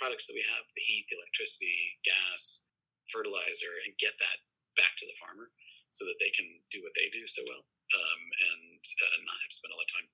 products 0.01 0.25
that 0.25 0.37
we 0.39 0.45
have 0.49 0.65
the 0.73 0.85
heat, 0.85 1.05
the 1.13 1.21
electricity, 1.21 1.77
gas, 2.01 2.73
fertilizer 3.11 3.73
and 3.85 3.93
get 3.99 4.15
that 4.17 4.39
back 4.79 4.97
to 4.97 5.05
the 5.05 5.21
farmer 5.21 5.53
so 5.91 6.09
that 6.09 6.17
they 6.17 6.33
can 6.33 6.49
do 6.73 6.81
what 6.81 6.97
they 6.97 7.13
do 7.13 7.27
so 7.29 7.43
well 7.51 7.61
um, 7.93 8.23
and 8.51 8.83
uh, 8.83 9.17
not 9.29 9.39
have 9.39 9.53
to 9.53 9.57
spend 9.57 9.73
all 9.73 9.81
their 9.81 9.93
time 9.93 10.09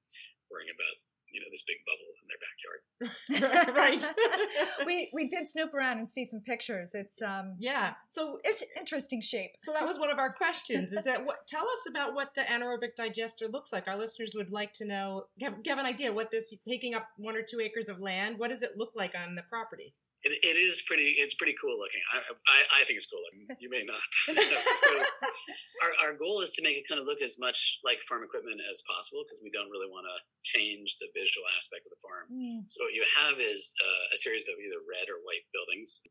worrying 0.50 0.72
about 0.74 0.96
you 1.32 1.40
know 1.40 1.46
this 1.50 1.62
big 1.62 1.76
bubble 1.84 2.10
in 2.22 2.26
their 2.28 2.40
backyard. 2.40 3.74
right. 3.76 4.86
we 4.86 5.10
we 5.12 5.28
did 5.28 5.46
snoop 5.46 5.74
around 5.74 5.98
and 5.98 6.08
see 6.08 6.24
some 6.24 6.40
pictures. 6.40 6.94
It's 6.94 7.20
um 7.22 7.56
yeah. 7.58 7.94
So 8.08 8.38
it's 8.44 8.64
interesting 8.78 9.20
shape. 9.20 9.52
so 9.58 9.72
that 9.72 9.86
was 9.86 9.98
one 9.98 10.10
of 10.10 10.18
our 10.18 10.32
questions 10.32 10.92
is 10.92 11.02
that 11.04 11.24
what 11.24 11.46
tell 11.46 11.64
us 11.64 11.86
about 11.88 12.14
what 12.14 12.34
the 12.34 12.42
anaerobic 12.42 12.96
digester 12.96 13.48
looks 13.48 13.72
like 13.72 13.88
our 13.88 13.96
listeners 13.96 14.32
would 14.34 14.50
like 14.50 14.72
to 14.74 14.84
know 14.84 15.24
give, 15.38 15.62
give 15.62 15.78
an 15.78 15.86
idea 15.86 16.12
what 16.12 16.30
this 16.30 16.54
taking 16.66 16.94
up 16.94 17.08
one 17.16 17.36
or 17.36 17.42
two 17.42 17.60
acres 17.60 17.88
of 17.88 18.00
land 18.00 18.38
what 18.38 18.48
does 18.48 18.62
it 18.62 18.72
look 18.76 18.92
like 18.94 19.14
on 19.14 19.34
the 19.34 19.42
property 19.42 19.94
It, 20.26 20.34
it 20.42 20.58
is 20.58 20.82
pretty. 20.86 21.14
It's 21.14 21.38
pretty 21.38 21.54
cool 21.60 21.78
looking. 21.78 22.02
I, 22.10 22.18
I, 22.18 22.58
I 22.80 22.84
think 22.84 22.98
it's 22.98 23.06
cool 23.06 23.22
looking. 23.22 23.46
You 23.62 23.70
may 23.70 23.86
not. 23.86 24.02
so 24.82 24.92
our, 25.82 25.92
our 26.02 26.14
goal 26.18 26.42
is 26.42 26.52
to 26.58 26.62
make 26.62 26.74
it 26.74 26.86
kind 26.90 26.98
of 27.00 27.06
look 27.06 27.22
as 27.22 27.38
much 27.38 27.78
like 27.86 28.02
farm 28.02 28.22
equipment 28.26 28.58
as 28.66 28.82
possible 28.86 29.22
because 29.22 29.40
we 29.42 29.50
don't 29.54 29.70
really 29.70 29.90
want 29.90 30.06
to 30.10 30.16
change 30.42 30.98
the 30.98 31.10
visual 31.14 31.46
aspect 31.54 31.86
of 31.86 31.94
the 31.94 32.02
farm. 32.02 32.26
Mm. 32.34 32.66
So 32.66 32.82
what 32.86 32.94
you 32.98 33.06
have 33.18 33.38
is 33.38 33.74
uh, 33.78 34.14
a 34.14 34.18
series 34.18 34.50
of 34.50 34.58
either 34.58 34.82
red 34.86 35.06
or 35.06 35.22
white 35.22 35.46
buildings, 35.54 36.02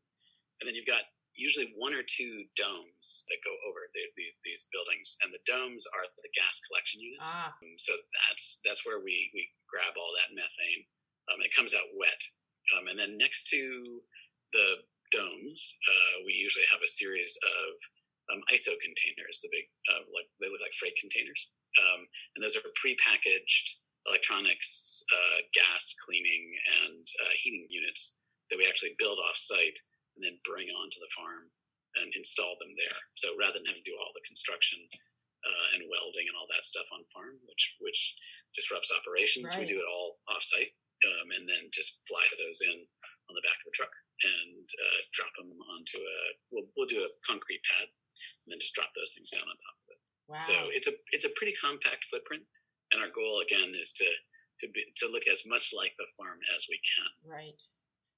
and 0.60 0.64
then 0.64 0.72
you've 0.72 0.88
got 0.88 1.04
usually 1.38 1.70
one 1.78 1.94
or 1.94 2.02
two 2.02 2.44
domes 2.58 3.22
that 3.30 3.46
go 3.46 3.54
over 3.70 3.86
the, 3.94 4.02
these 4.18 4.42
these 4.42 4.66
buildings, 4.74 5.16
and 5.22 5.30
the 5.30 5.40
domes 5.46 5.86
are 5.94 6.04
the 6.20 6.32
gas 6.34 6.60
collection 6.66 7.00
units. 7.00 7.32
ah 7.32 7.54
so 7.78 7.94
that's 8.26 8.60
that's 8.66 8.84
where 8.84 8.98
we 8.98 9.30
we 9.32 9.46
grab 9.70 9.94
all 9.96 10.12
that 10.18 10.34
methane. 10.34 10.82
Um, 11.30 11.40
it 11.40 11.54
comes 11.54 11.72
out 11.72 11.86
wet, 11.94 12.20
um, 12.76 12.88
and 12.88 12.98
then 12.98 13.16
next 13.16 13.48
to 13.50 14.00
the 14.52 14.82
domes, 15.12 15.78
uh, 15.88 16.24
we 16.26 16.32
usually 16.32 16.66
have 16.72 16.82
a 16.82 16.86
series 17.00 17.38
of 17.44 17.68
um, 18.34 18.42
ISO 18.52 18.76
containers, 18.84 19.40
the 19.40 19.48
big, 19.52 19.64
uh, 19.92 20.04
like 20.12 20.28
they 20.40 20.48
look 20.48 20.60
like 20.60 20.76
freight 20.76 20.96
containers, 21.00 21.54
um, 21.80 22.04
and 22.36 22.44
those 22.44 22.56
are 22.56 22.64
prepackaged 22.76 23.84
electronics, 24.06 25.04
uh, 25.12 25.38
gas 25.52 25.94
cleaning, 26.04 26.52
and 26.84 27.04
uh, 27.24 27.32
heating 27.36 27.66
units 27.68 28.20
that 28.50 28.56
we 28.56 28.66
actually 28.66 28.96
build 28.98 29.18
off 29.20 29.36
site 29.36 29.78
and 30.16 30.24
then 30.24 30.36
bring 30.44 30.68
onto 30.72 31.00
the 31.00 31.12
farm 31.12 31.48
and 32.00 32.12
install 32.16 32.56
them 32.60 32.72
there. 32.76 32.98
So 33.16 33.36
rather 33.36 33.60
than 33.60 33.68
having 33.68 33.84
to 33.84 33.90
do 33.90 33.96
all 33.96 34.12
the 34.12 34.24
construction 34.24 34.80
uh, 35.44 35.66
and 35.76 35.88
welding 35.88 36.26
and 36.26 36.36
all 36.36 36.48
that 36.52 36.64
stuff 36.64 36.88
on 36.92 37.04
farm, 37.12 37.36
which 37.48 37.76
which 37.80 38.16
disrupts 38.54 38.92
operations, 38.92 39.54
right. 39.54 39.64
we 39.64 39.70
do 39.70 39.80
it 39.80 39.88
all 39.88 40.18
off 40.28 40.42
site. 40.42 40.72
Um, 41.06 41.30
and 41.30 41.46
then 41.46 41.70
just 41.70 42.02
fly 42.10 42.26
those 42.42 42.58
in 42.66 42.74
on 42.74 43.34
the 43.38 43.46
back 43.46 43.54
of 43.62 43.70
a 43.70 43.74
truck 43.74 43.94
and 44.18 44.66
uh, 44.66 45.00
drop 45.14 45.30
them 45.38 45.54
onto 45.70 45.98
a. 46.02 46.18
We'll, 46.50 46.66
we'll 46.74 46.90
do 46.90 47.06
a 47.06 47.10
concrete 47.22 47.62
pad 47.62 47.86
and 47.86 48.48
then 48.50 48.58
just 48.58 48.74
drop 48.74 48.90
those 48.98 49.14
things 49.14 49.30
down 49.30 49.46
on 49.46 49.54
top 49.54 49.78
of 49.78 49.88
it. 49.94 50.00
Wow. 50.26 50.42
So 50.42 50.54
it's 50.74 50.88
a 50.88 50.94
it's 51.12 51.24
a 51.24 51.32
pretty 51.36 51.54
compact 51.62 52.04
footprint, 52.10 52.42
and 52.92 53.00
our 53.00 53.08
goal 53.14 53.40
again 53.40 53.72
is 53.78 53.92
to 53.94 54.08
to 54.60 54.66
be 54.72 54.84
to 54.96 55.08
look 55.10 55.26
as 55.26 55.46
much 55.46 55.72
like 55.76 55.94
the 55.98 56.06
farm 56.16 56.38
as 56.54 56.66
we 56.68 56.80
can. 56.82 57.10
Right. 57.24 57.54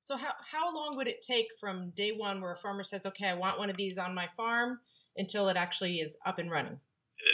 So 0.01 0.17
how 0.17 0.33
how 0.51 0.75
long 0.75 0.97
would 0.97 1.09
it 1.09 1.21
take 1.21 1.47
from 1.61 1.91
day 1.91 2.13
one 2.13 2.41
where 2.41 2.53
a 2.53 2.59
farmer 2.59 2.85
says, 2.85 3.07
"Okay, 3.07 3.29
I 3.29 3.35
want 3.35 3.59
one 3.59 3.71
of 3.71 3.77
these 3.77 3.99
on 3.99 4.15
my 4.15 4.29
farm," 4.37 4.81
until 5.17 5.49
it 5.49 5.57
actually 5.57 6.01
is 6.01 6.17
up 6.27 6.39
and 6.39 6.51
running? 6.51 6.81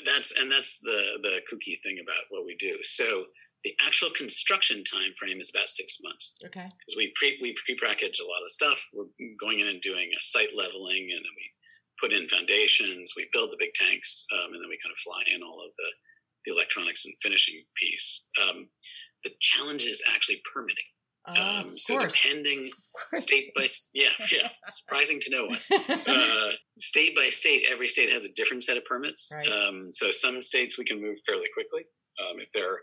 That's 0.05 0.37
and 0.39 0.51
that's 0.51 0.81
the 0.81 1.19
the 1.23 1.41
kooky 1.51 1.81
thing 1.83 1.99
about 2.03 2.25
what 2.31 2.45
we 2.45 2.57
do. 2.57 2.83
So 2.83 3.27
the 3.65 3.75
actual 3.85 4.11
construction 4.11 4.83
time 4.85 5.13
frame 5.17 5.41
is 5.41 5.53
about 5.55 5.69
six 5.69 5.99
months. 6.03 6.39
Okay. 6.45 6.67
Because 6.79 6.97
we 6.97 7.13
pre 7.17 7.39
we 7.43 7.55
pre 7.55 7.75
package 7.75 8.21
a 8.21 8.29
lot 8.29 8.43
of 8.45 8.51
stuff. 8.51 8.79
We're 8.95 9.07
going 9.41 9.61
in 9.61 9.69
and 9.69 9.81
doing 9.81 10.11
a 10.17 10.21
site 10.21 10.55
leveling, 10.55 11.09
and 11.11 11.25
then 11.25 11.35
we 11.37 11.51
put 12.01 12.13
in 12.13 12.29
foundations. 12.29 13.15
We 13.17 13.29
build 13.33 13.51
the 13.51 13.57
big 13.59 13.75
tanks, 13.75 14.27
um, 14.33 14.53
and 14.53 14.63
then 14.63 14.69
we 14.69 14.79
kind 14.83 14.93
of 14.93 14.99
fly 14.99 15.23
in 15.35 15.43
all 15.43 15.61
of 15.65 15.73
the 15.77 15.91
the 16.45 16.53
electronics 16.53 17.05
and 17.05 17.15
finishing 17.21 17.63
piece. 17.75 18.29
Um, 18.41 18.69
the 19.25 19.31
challenge 19.41 19.83
is 19.83 20.03
actually 20.15 20.41
permitting. 20.53 20.85
Uh, 21.29 21.63
um, 21.65 21.77
so 21.77 21.99
course. 21.99 22.13
depending 22.23 22.71
state 23.15 23.53
by 23.57 23.67
state 23.67 23.91
yeah 23.95 24.27
yeah 24.33 24.49
surprising 24.67 25.19
to 25.19 25.31
no 25.33 25.47
one 25.47 25.59
uh, 26.07 26.51
state 26.79 27.17
by 27.17 27.25
state 27.25 27.67
every 27.69 27.89
state 27.89 28.09
has 28.09 28.25
a 28.25 28.33
different 28.35 28.63
set 28.63 28.77
of 28.77 28.85
permits 28.85 29.35
right. 29.37 29.49
um, 29.49 29.89
so 29.91 30.13
some 30.13 30.41
states 30.41 30.79
we 30.79 30.85
can 30.85 31.03
move 31.03 31.19
fairly 31.27 31.49
quickly 31.53 31.85
um, 32.21 32.39
if 32.39 32.51
they're 32.53 32.81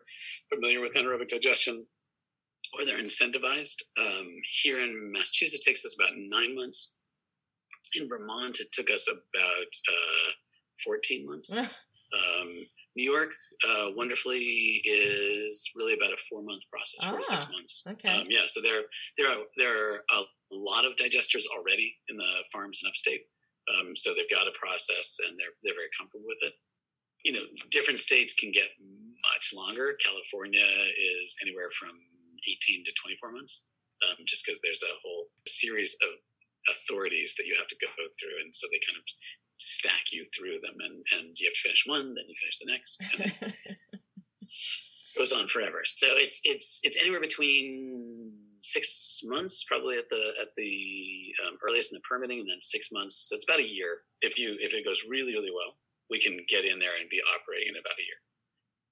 familiar 0.54 0.82
with 0.82 0.96
anaerobic 0.96 1.28
digestion 1.28 1.86
or 2.74 2.86
they're 2.86 3.04
incentivized 3.04 3.82
um, 4.00 4.28
here 4.46 4.80
in 4.80 5.12
massachusetts 5.12 5.66
it 5.66 5.70
takes 5.70 5.86
us 5.86 5.98
about 6.00 6.16
nine 6.18 6.56
months 6.56 7.00
in 8.00 8.08
vermont 8.08 8.60
it 8.60 8.72
took 8.72 8.90
us 8.90 9.08
about 9.10 9.72
uh, 9.92 10.32
14 10.84 11.26
months 11.30 11.58
um, 11.58 12.66
New 12.96 13.12
York, 13.12 13.32
uh, 13.68 13.90
wonderfully, 13.96 14.38
is 14.86 15.72
really 15.76 15.94
about 15.94 16.14
a 16.14 16.18
four 16.30 16.44
month 16.44 16.62
process, 16.70 17.10
four 17.10 17.18
ah, 17.18 17.22
to 17.22 17.24
six 17.24 17.48
ah, 17.50 17.54
months. 17.54 17.88
Okay. 17.90 18.10
Um, 18.10 18.28
yeah, 18.30 18.46
so 18.46 18.62
there 18.62 18.84
there 19.18 19.28
are 19.28 19.44
there 19.58 19.96
are 19.96 20.04
a 20.12 20.22
lot 20.52 20.86
of 20.86 20.96
digesters 20.96 21.44
already 21.58 21.96
in 22.10 22.18
the 22.18 22.44
farms 22.52 22.82
in 22.84 22.90
upstate, 22.90 23.24
um, 23.74 23.96
so 23.96 24.14
they've 24.14 24.30
got 24.30 24.48
a 24.48 24.52
process 24.52 25.18
and 25.28 25.38
they're 25.40 25.56
they're 25.64 25.74
very 25.74 25.90
comfortable 25.98 26.26
with 26.28 26.38
it. 26.44 26.54
You 27.26 27.34
know, 27.34 27.46
different 27.72 28.00
states 28.00 28.36
can 28.36 28.52
get 28.52 28.70
much 29.32 29.54
longer. 29.56 29.96
California 30.04 30.66
is 31.20 31.38
anywhere 31.42 31.70
from 31.72 31.96
eighteen 32.48 32.84
to 32.84 32.94
twenty 33.00 33.16
four 33.18 33.32
months, 33.32 33.70
um, 34.08 34.18
just 34.28 34.46
because 34.46 34.60
there's 34.62 34.84
a 34.84 35.00
whole 35.04 35.28
series 35.48 35.96
of 36.04 36.12
authorities 36.70 37.36
that 37.38 37.46
you 37.46 37.56
have 37.58 37.68
to 37.68 37.78
go 37.82 37.88
through, 38.20 38.38
and 38.44 38.54
so 38.54 38.68
they 38.72 38.80
kind 38.88 38.98
of 38.98 39.06
stack 39.58 40.12
you 40.12 40.26
through 40.36 40.60
them 40.60 40.76
and, 40.80 41.06
and 41.18 41.40
you 41.40 41.48
have 41.48 41.54
to 41.54 41.62
finish 41.62 41.84
one 41.86 42.14
then 42.16 42.26
you 42.28 42.36
finish 42.42 42.60
the 42.60 42.72
next 42.72 43.06
and 43.14 43.54
it 44.42 45.18
goes 45.18 45.32
on 45.32 45.48
forever. 45.48 45.82
So 45.86 46.08
it's 46.12 46.42
it's 46.44 46.80
it's 46.84 47.00
anywhere 47.00 47.22
between 47.22 48.32
six 48.62 49.22
months 49.26 49.64
probably 49.64 49.98
at 49.98 50.10
the 50.10 50.34
at 50.42 50.50
the 50.58 51.34
um, 51.46 51.58
earliest 51.68 51.94
in 51.94 51.98
the 51.98 52.08
permitting 52.08 52.40
and 52.40 52.50
then 52.50 52.62
six 52.62 52.90
months 52.92 53.28
so 53.30 53.36
it's 53.36 53.46
about 53.48 53.60
a 53.60 53.68
year. 53.68 54.02
If 54.22 54.40
you 54.40 54.58
if 54.60 54.74
it 54.74 54.86
goes 54.86 55.04
really 55.10 55.34
really 55.34 55.52
well 55.52 55.78
we 56.10 56.20
can 56.20 56.38
get 56.50 56.66
in 56.66 56.80
there 56.80 56.92
and 57.00 57.10
be 57.10 57.22
operating 57.34 57.70
in 57.70 57.80
about 57.80 58.00
a 58.00 58.04
year 58.04 58.20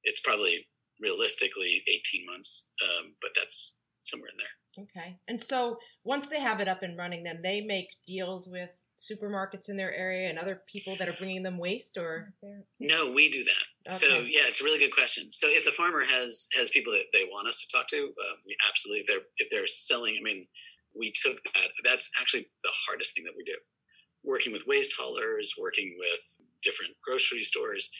it's 0.03 0.21
probably 0.21 0.67
realistically 0.99 1.83
18 1.87 2.25
months 2.25 2.71
um, 2.83 3.13
but 3.21 3.31
that's 3.35 3.81
somewhere 4.03 4.29
in 4.29 4.37
there. 4.37 4.85
Okay. 4.85 5.17
And 5.27 5.41
so 5.41 5.77
once 6.03 6.29
they 6.29 6.39
have 6.39 6.59
it 6.59 6.67
up 6.67 6.83
and 6.83 6.97
running 6.97 7.23
then 7.23 7.41
they 7.43 7.61
make 7.61 7.87
deals 8.05 8.47
with 8.47 8.69
supermarkets 9.01 9.67
in 9.67 9.77
their 9.77 9.93
area 9.93 10.29
and 10.29 10.37
other 10.37 10.61
people 10.71 10.95
that 10.97 11.09
are 11.09 11.17
bringing 11.17 11.41
them 11.41 11.57
waste 11.57 11.97
or? 11.97 12.33
No 12.79 13.11
we 13.11 13.29
do 13.29 13.43
that. 13.43 13.89
Okay. 13.89 13.97
so 13.97 14.07
yeah 14.19 14.45
it's 14.45 14.61
a 14.61 14.63
really 14.63 14.79
good 14.79 14.95
question. 14.95 15.31
So 15.31 15.47
if 15.49 15.65
the 15.65 15.71
farmer 15.71 16.01
has 16.01 16.47
has 16.57 16.69
people 16.69 16.93
that 16.93 17.05
they 17.13 17.25
want 17.31 17.47
us 17.47 17.65
to 17.65 17.77
talk 17.77 17.87
to 17.87 17.97
uh, 17.97 18.35
we 18.45 18.55
absolutely 18.69 19.01
if 19.01 19.07
they're 19.07 19.25
if 19.37 19.49
they're 19.49 19.67
selling 19.67 20.15
i 20.19 20.23
mean 20.23 20.45
we 20.97 21.11
took 21.11 21.41
that 21.43 21.69
that's 21.83 22.11
actually 22.19 22.45
the 22.63 22.71
hardest 22.87 23.15
thing 23.15 23.23
that 23.25 23.33
we 23.35 23.43
do. 23.43 23.55
Working 24.23 24.53
with 24.53 24.67
waste 24.67 24.93
haulers 24.99 25.55
working 25.59 25.95
with 25.97 26.41
different 26.61 26.93
grocery 27.03 27.41
stores 27.41 27.91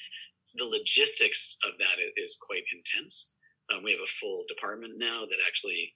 the 0.56 0.66
logistics 0.66 1.58
of 1.66 1.72
that 1.80 1.98
is 2.18 2.38
quite 2.42 2.64
intense 2.74 3.38
um, 3.74 3.84
we 3.84 3.92
have 3.92 4.02
a 4.02 4.08
full 4.08 4.44
department 4.48 4.94
now 4.98 5.22
that 5.30 5.38
actually 5.48 5.94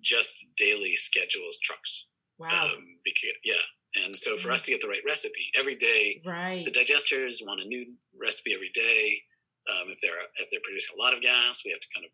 just 0.00 0.46
daily 0.56 0.94
schedules 0.96 1.58
trucks 1.60 2.10
wow 2.38 2.70
um, 2.74 2.84
because, 3.04 3.30
yeah 3.44 3.54
and 3.96 4.14
so 4.14 4.36
for 4.36 4.52
us 4.52 4.64
to 4.64 4.70
get 4.70 4.80
the 4.80 4.88
right 4.88 5.02
recipe 5.06 5.50
every 5.58 5.74
day, 5.74 6.22
right. 6.24 6.64
the 6.64 6.70
digesters 6.70 7.44
want 7.44 7.60
a 7.60 7.64
new 7.64 7.86
recipe 8.20 8.54
every 8.54 8.70
day. 8.72 9.20
Um, 9.68 9.90
if 9.90 10.00
they're 10.00 10.14
if 10.38 10.48
they're 10.50 10.60
producing 10.62 10.96
a 10.96 11.02
lot 11.02 11.12
of 11.12 11.20
gas, 11.20 11.62
we 11.64 11.72
have 11.72 11.80
to 11.80 11.88
kind 11.94 12.04
of 12.04 12.12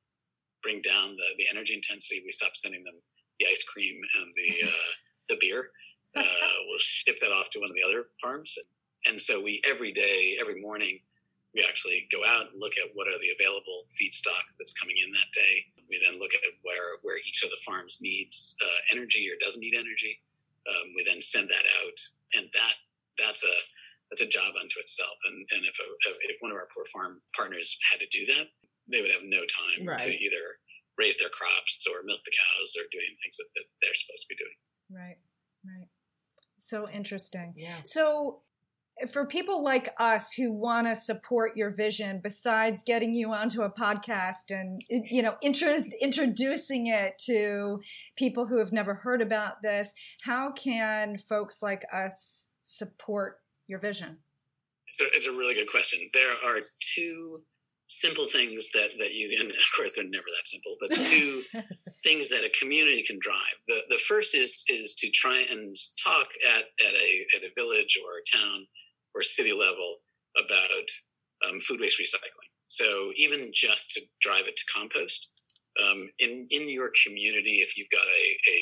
bring 0.63 0.81
down 0.81 1.17
the, 1.17 1.27
the 1.39 1.47
energy 1.51 1.75
intensity. 1.75 2.23
We 2.25 2.33
stop 2.33 2.57
sending 2.57 2.83
them 2.83 2.95
the 3.41 3.47
ice 3.47 3.63
cream 3.65 4.01
and 4.19 4.33
the 4.37 4.67
uh, 4.69 4.93
the 5.29 5.37
beer. 5.41 5.71
Uh, 6.17 6.23
we'll 6.67 6.79
ship 6.79 7.17
that 7.21 7.31
off 7.31 7.51
to 7.51 7.61
one 7.61 7.69
of 7.69 7.75
the 7.75 7.83
other 7.87 8.07
farms. 8.23 8.57
And 9.05 9.21
so 9.21 9.43
we 9.43 9.61
every 9.69 9.93
day, 9.93 10.39
every 10.41 10.61
morning, 10.61 10.99
we 11.57 11.65
actually 11.65 12.07
go 12.13 12.21
out 12.23 12.53
and 12.53 12.61
look 12.61 12.77
at 12.77 12.93
what 12.93 13.09
are 13.09 13.19
the 13.19 13.33
available 13.33 13.89
feedstock 13.89 14.45
that's 14.61 14.77
coming 14.77 14.97
in 15.01 15.11
that 15.11 15.33
day. 15.33 15.65
We 15.89 15.99
then 16.05 16.21
look 16.21 16.37
at 16.37 16.45
where 16.63 17.01
where 17.03 17.17
each 17.19 17.43
of 17.43 17.51
the 17.51 17.61
farms 17.65 17.99
needs 18.01 18.55
uh, 18.61 18.81
energy 18.93 19.27
or 19.33 19.41
doesn't 19.41 19.65
need 19.65 19.75
energy 19.75 20.21
um, 20.67 20.93
we 20.95 21.05
then 21.05 21.21
send 21.21 21.49
that 21.49 21.67
out, 21.83 21.99
and 22.35 22.47
that 22.53 22.75
that's 23.19 23.45
a 23.45 23.57
that's 24.11 24.23
a 24.23 24.29
job 24.29 24.55
unto 24.59 24.81
itself. 24.81 25.15
And 25.27 25.47
and 25.53 25.63
if 25.65 25.77
a, 25.79 25.87
if 26.29 26.37
one 26.41 26.51
of 26.51 26.59
our 26.59 26.69
poor 26.75 26.85
farm 26.93 27.21
partners 27.35 27.79
had 27.91 28.01
to 28.01 28.07
do 28.11 28.27
that, 28.27 28.47
they 28.91 29.01
would 29.01 29.13
have 29.13 29.25
no 29.25 29.41
time 29.47 29.87
right. 29.87 29.99
to 29.99 30.11
either 30.11 30.59
raise 30.99 31.19
their 31.19 31.29
crops 31.29 31.87
or 31.91 32.03
milk 32.05 32.21
the 32.25 32.33
cows 32.33 32.75
or 32.81 32.89
doing 32.91 33.13
things 33.23 33.37
that, 33.37 33.49
that 33.55 33.65
they're 33.83 33.95
supposed 33.95 34.23
to 34.23 34.33
be 34.33 34.41
doing. 34.41 34.59
Right, 34.91 35.19
right. 35.65 35.89
So 36.59 36.89
interesting. 36.89 37.53
Yeah. 37.55 37.83
So 37.85 38.43
for 39.13 39.27
people 39.27 39.63
like 39.63 39.95
us 39.99 40.33
who 40.33 40.53
want 40.53 40.87
to 40.87 40.95
support 40.95 41.57
your 41.57 41.71
vision 41.71 42.21
besides 42.23 42.83
getting 42.83 43.13
you 43.15 43.31
onto 43.33 43.63
a 43.63 43.71
podcast 43.71 44.51
and 44.51 44.81
you 44.89 45.23
know 45.23 45.37
intro- 45.43 45.83
introducing 46.01 46.87
it 46.87 47.19
to 47.19 47.81
people 48.17 48.47
who 48.47 48.59
have 48.59 48.73
never 48.73 48.95
heard 48.95 49.21
about 49.21 49.63
this 49.63 49.95
how 50.23 50.51
can 50.53 51.19
folks 51.19 51.63
like 51.63 51.85
us 51.93 52.51
support 52.63 53.39
your 53.69 53.79
vision? 53.79 54.19
It's 54.89 55.01
a, 55.01 55.17
it's 55.17 55.27
a 55.27 55.33
really 55.33 55.55
good 55.55 55.71
question. 55.71 56.01
There 56.13 56.29
are 56.47 56.61
two 56.81 57.39
simple 57.89 58.27
things 58.27 58.73
that 58.73 58.91
that 58.99 59.15
you 59.15 59.31
and 59.39 59.49
of 59.49 59.57
course 59.77 59.93
they're 59.93 60.09
never 60.09 60.25
that 60.27 60.49
simple 60.49 60.77
but 60.81 60.91
two 61.07 61.41
things 62.03 62.29
that 62.29 62.43
a 62.45 62.51
community 62.61 63.03
can 63.03 63.19
drive. 63.21 63.57
The 63.69 63.81
the 63.91 63.99
first 63.99 64.35
is 64.35 64.65
is 64.69 64.95
to 64.97 65.11
try 65.11 65.45
and 65.51 65.75
talk 66.03 66.27
at 66.57 66.65
at 66.85 66.95
a 66.95 67.27
at 67.37 67.45
a 67.45 67.53
village 67.55 67.99
or 68.05 68.19
a 68.19 68.37
town 68.37 68.67
or 69.17 69.23
city 69.23 69.53
level 69.53 69.97
about 70.37 70.89
um, 71.49 71.61
food 71.61 71.81
waste 71.81 72.01
recycling. 72.01 72.51
So 72.67 73.11
even 73.17 73.51
just 73.53 73.93
to 73.93 74.03
drive 74.21 74.47
it 74.47 74.57
to 74.57 74.65
compost 74.75 75.33
um, 75.83 76.09
in 76.19 76.47
in 76.51 76.69
your 76.69 76.91
community, 77.05 77.57
if 77.57 77.77
you've 77.77 77.91
got 77.91 78.07
a, 78.07 78.51
a 78.51 78.59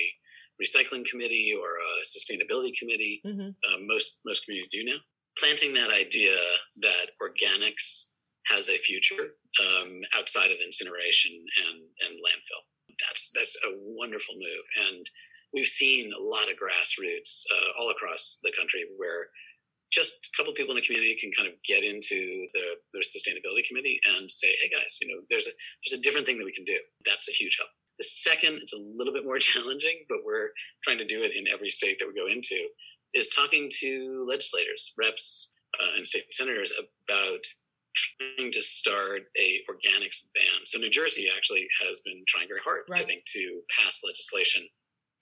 recycling 0.62 1.04
committee 1.08 1.54
or 1.58 1.68
a 1.68 2.04
sustainability 2.04 2.72
committee, 2.78 3.22
mm-hmm. 3.24 3.74
um, 3.74 3.86
most 3.86 4.20
most 4.24 4.44
communities 4.44 4.70
do 4.70 4.84
now. 4.84 4.96
Planting 5.38 5.74
that 5.74 5.90
idea 5.90 6.36
that 6.80 7.06
organics 7.20 8.12
has 8.46 8.68
a 8.68 8.78
future 8.78 9.34
um, 9.64 10.02
outside 10.16 10.50
of 10.50 10.58
incineration 10.64 11.32
and, 11.32 11.78
and 12.06 12.18
landfill. 12.20 12.62
That's 13.06 13.32
that's 13.32 13.58
a 13.66 13.74
wonderful 13.74 14.34
move, 14.34 14.88
and 14.88 15.04
we've 15.52 15.66
seen 15.66 16.12
a 16.12 16.20
lot 16.20 16.50
of 16.50 16.58
grassroots 16.58 17.44
uh, 17.52 17.80
all 17.80 17.90
across 17.90 18.40
the 18.42 18.52
country 18.56 18.84
where 18.96 19.28
just 19.94 20.26
a 20.26 20.36
couple 20.36 20.50
of 20.50 20.56
people 20.56 20.72
in 20.72 20.76
the 20.76 20.82
community 20.82 21.14
can 21.14 21.30
kind 21.30 21.46
of 21.46 21.54
get 21.62 21.84
into 21.84 22.46
their 22.52 23.02
sustainability 23.02 23.66
committee 23.66 24.00
and 24.16 24.28
say, 24.28 24.48
hey 24.60 24.68
guys, 24.68 24.98
you 25.00 25.08
know, 25.08 25.22
there's 25.30 25.46
a 25.46 25.54
there's 25.84 25.98
a 25.98 26.02
different 26.02 26.26
thing 26.26 26.38
that 26.38 26.44
we 26.44 26.52
can 26.52 26.64
do. 26.64 26.76
That's 27.06 27.28
a 27.28 27.32
huge 27.32 27.56
help. 27.58 27.70
The 27.98 28.04
second, 28.04 28.58
it's 28.60 28.74
a 28.74 28.82
little 28.96 29.12
bit 29.12 29.24
more 29.24 29.38
challenging, 29.52 30.04
but 30.08 30.18
we're 30.26 30.50
trying 30.82 30.98
to 30.98 31.04
do 31.04 31.22
it 31.22 31.36
in 31.36 31.46
every 31.46 31.68
state 31.68 31.98
that 32.00 32.08
we 32.08 32.14
go 32.14 32.26
into, 32.26 32.66
is 33.14 33.28
talking 33.28 33.70
to 33.80 34.26
legislators, 34.28 34.92
reps, 34.98 35.54
uh, 35.80 35.96
and 35.96 36.06
state 36.06 36.32
senators 36.32 36.72
about 37.08 37.44
trying 37.94 38.50
to 38.50 38.62
start 38.62 39.22
a 39.38 39.60
organics 39.70 40.30
ban. 40.34 40.64
So 40.64 40.78
New 40.78 40.90
Jersey 40.90 41.28
actually 41.34 41.68
has 41.86 42.00
been 42.04 42.24
trying 42.26 42.48
very 42.48 42.60
hard, 42.64 42.82
right. 42.88 43.00
I 43.00 43.04
think, 43.04 43.24
to 43.26 43.60
pass 43.78 44.02
legislation. 44.04 44.64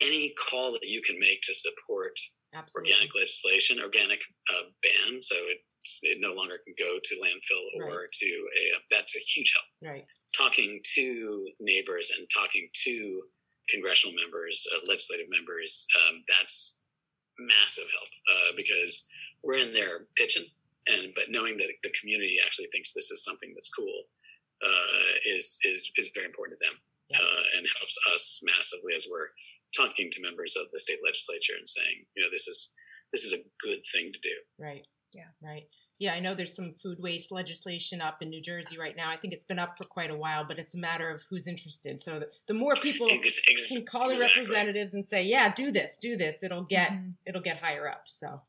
Any 0.01 0.33
call 0.51 0.73
that 0.73 0.89
you 0.89 1.03
can 1.03 1.19
make 1.19 1.43
to 1.43 1.55
support 1.55 2.19
Absolutely. 2.55 2.93
organic 2.93 3.15
legislation, 3.15 3.81
organic 3.81 4.23
uh, 4.53 4.65
ban, 4.83 5.21
so 5.21 5.37
it, 5.37 5.59
it 6.03 6.19
no 6.21 6.33
longer 6.33 6.59
can 6.65 6.75
go 6.79 6.99
to 7.03 7.15
landfill 7.17 7.65
or 7.77 8.01
right. 8.01 8.13
to 8.13 8.27
a 8.27 8.63
that's 8.91 9.17
a 9.17 9.21
huge 9.21 9.55
help. 9.55 9.93
Right. 9.95 10.05
Talking 10.37 10.81
to 10.95 11.49
neighbors 11.61 12.13
and 12.19 12.27
talking 12.29 12.69
to 12.85 13.23
congressional 13.69 14.15
members, 14.17 14.67
uh, 14.75 14.81
legislative 14.87 15.27
members, 15.31 15.87
um, 16.01 16.23
that's 16.29 16.81
massive 17.39 17.85
help 17.93 18.09
uh, 18.31 18.53
because 18.57 19.09
we're 19.43 19.59
in 19.59 19.73
there 19.73 20.07
pitching 20.17 20.45
and 20.89 21.13
but 21.15 21.25
knowing 21.29 21.57
that 21.57 21.69
the 21.83 21.95
community 21.99 22.37
actually 22.45 22.67
thinks 22.67 22.93
this 22.93 23.11
is 23.11 23.25
something 23.25 23.53
that's 23.55 23.71
cool 23.71 24.03
uh, 24.63 25.13
is 25.27 25.59
is 25.65 25.93
is 25.97 26.13
very 26.15 26.27
important 26.27 26.59
to 26.59 26.67
them 26.67 26.79
yeah. 27.11 27.19
uh, 27.19 27.43
and 27.57 27.67
helps 27.79 27.99
us 28.13 28.43
massively 28.45 28.95
as 28.95 29.07
we're 29.11 29.29
talking 29.77 30.11
to 30.11 30.23
members 30.23 30.57
of 30.57 30.71
the 30.73 30.81
state 30.81 30.99
legislature 31.05 31.55
and 31.57 31.69
saying 31.69 32.05
you 32.17 32.23
know 32.23 32.29
this 32.31 32.47
is 32.49 32.75
this 33.13 33.25
is 33.25 33.33
a 33.33 33.43
good 33.61 33.81
thing 33.93 34.13
to 34.13 34.21
do 34.21 34.35
right 34.59 34.87
yeah 35.13 35.31
right 35.43 35.65
yeah 35.99 36.15
i 36.15 36.21
know 36.21 36.35
there's 36.35 36.55
some 36.55 36.75
food 36.83 36.99
waste 37.01 37.33
legislation 37.33 38.01
up 38.01 38.23
in 38.23 38.31
new 38.31 38.41
jersey 38.41 38.79
right 38.79 38.97
now 38.97 39.11
i 39.11 39.17
think 39.17 39.33
it's 39.33 39.45
been 39.45 39.59
up 39.59 39.77
for 39.77 39.85
quite 39.85 40.11
a 40.11 40.17
while 40.17 40.45
but 40.45 40.59
it's 40.59 40.75
a 40.75 40.79
matter 40.79 41.11
of 41.11 41.23
who's 41.29 41.47
interested 41.47 42.03
so 42.03 42.21
the, 42.21 42.27
the 42.49 42.55
more 42.55 42.75
people 42.75 43.07
ex- 43.11 43.43
ex- 43.51 43.69
can 43.69 43.85
call 43.87 44.09
exactly. 44.09 44.43
the 44.43 44.49
representatives 44.51 44.95
and 44.95 45.07
say 45.07 45.25
yeah 45.25 45.53
do 45.53 45.71
this 45.71 45.97
do 46.01 46.17
this 46.17 46.43
it'll 46.43 46.65
get 46.65 46.91
mm-hmm. 46.93 47.11
it'll 47.27 47.43
get 47.43 47.59
higher 47.59 47.89
up 47.89 48.03
so 48.07 48.41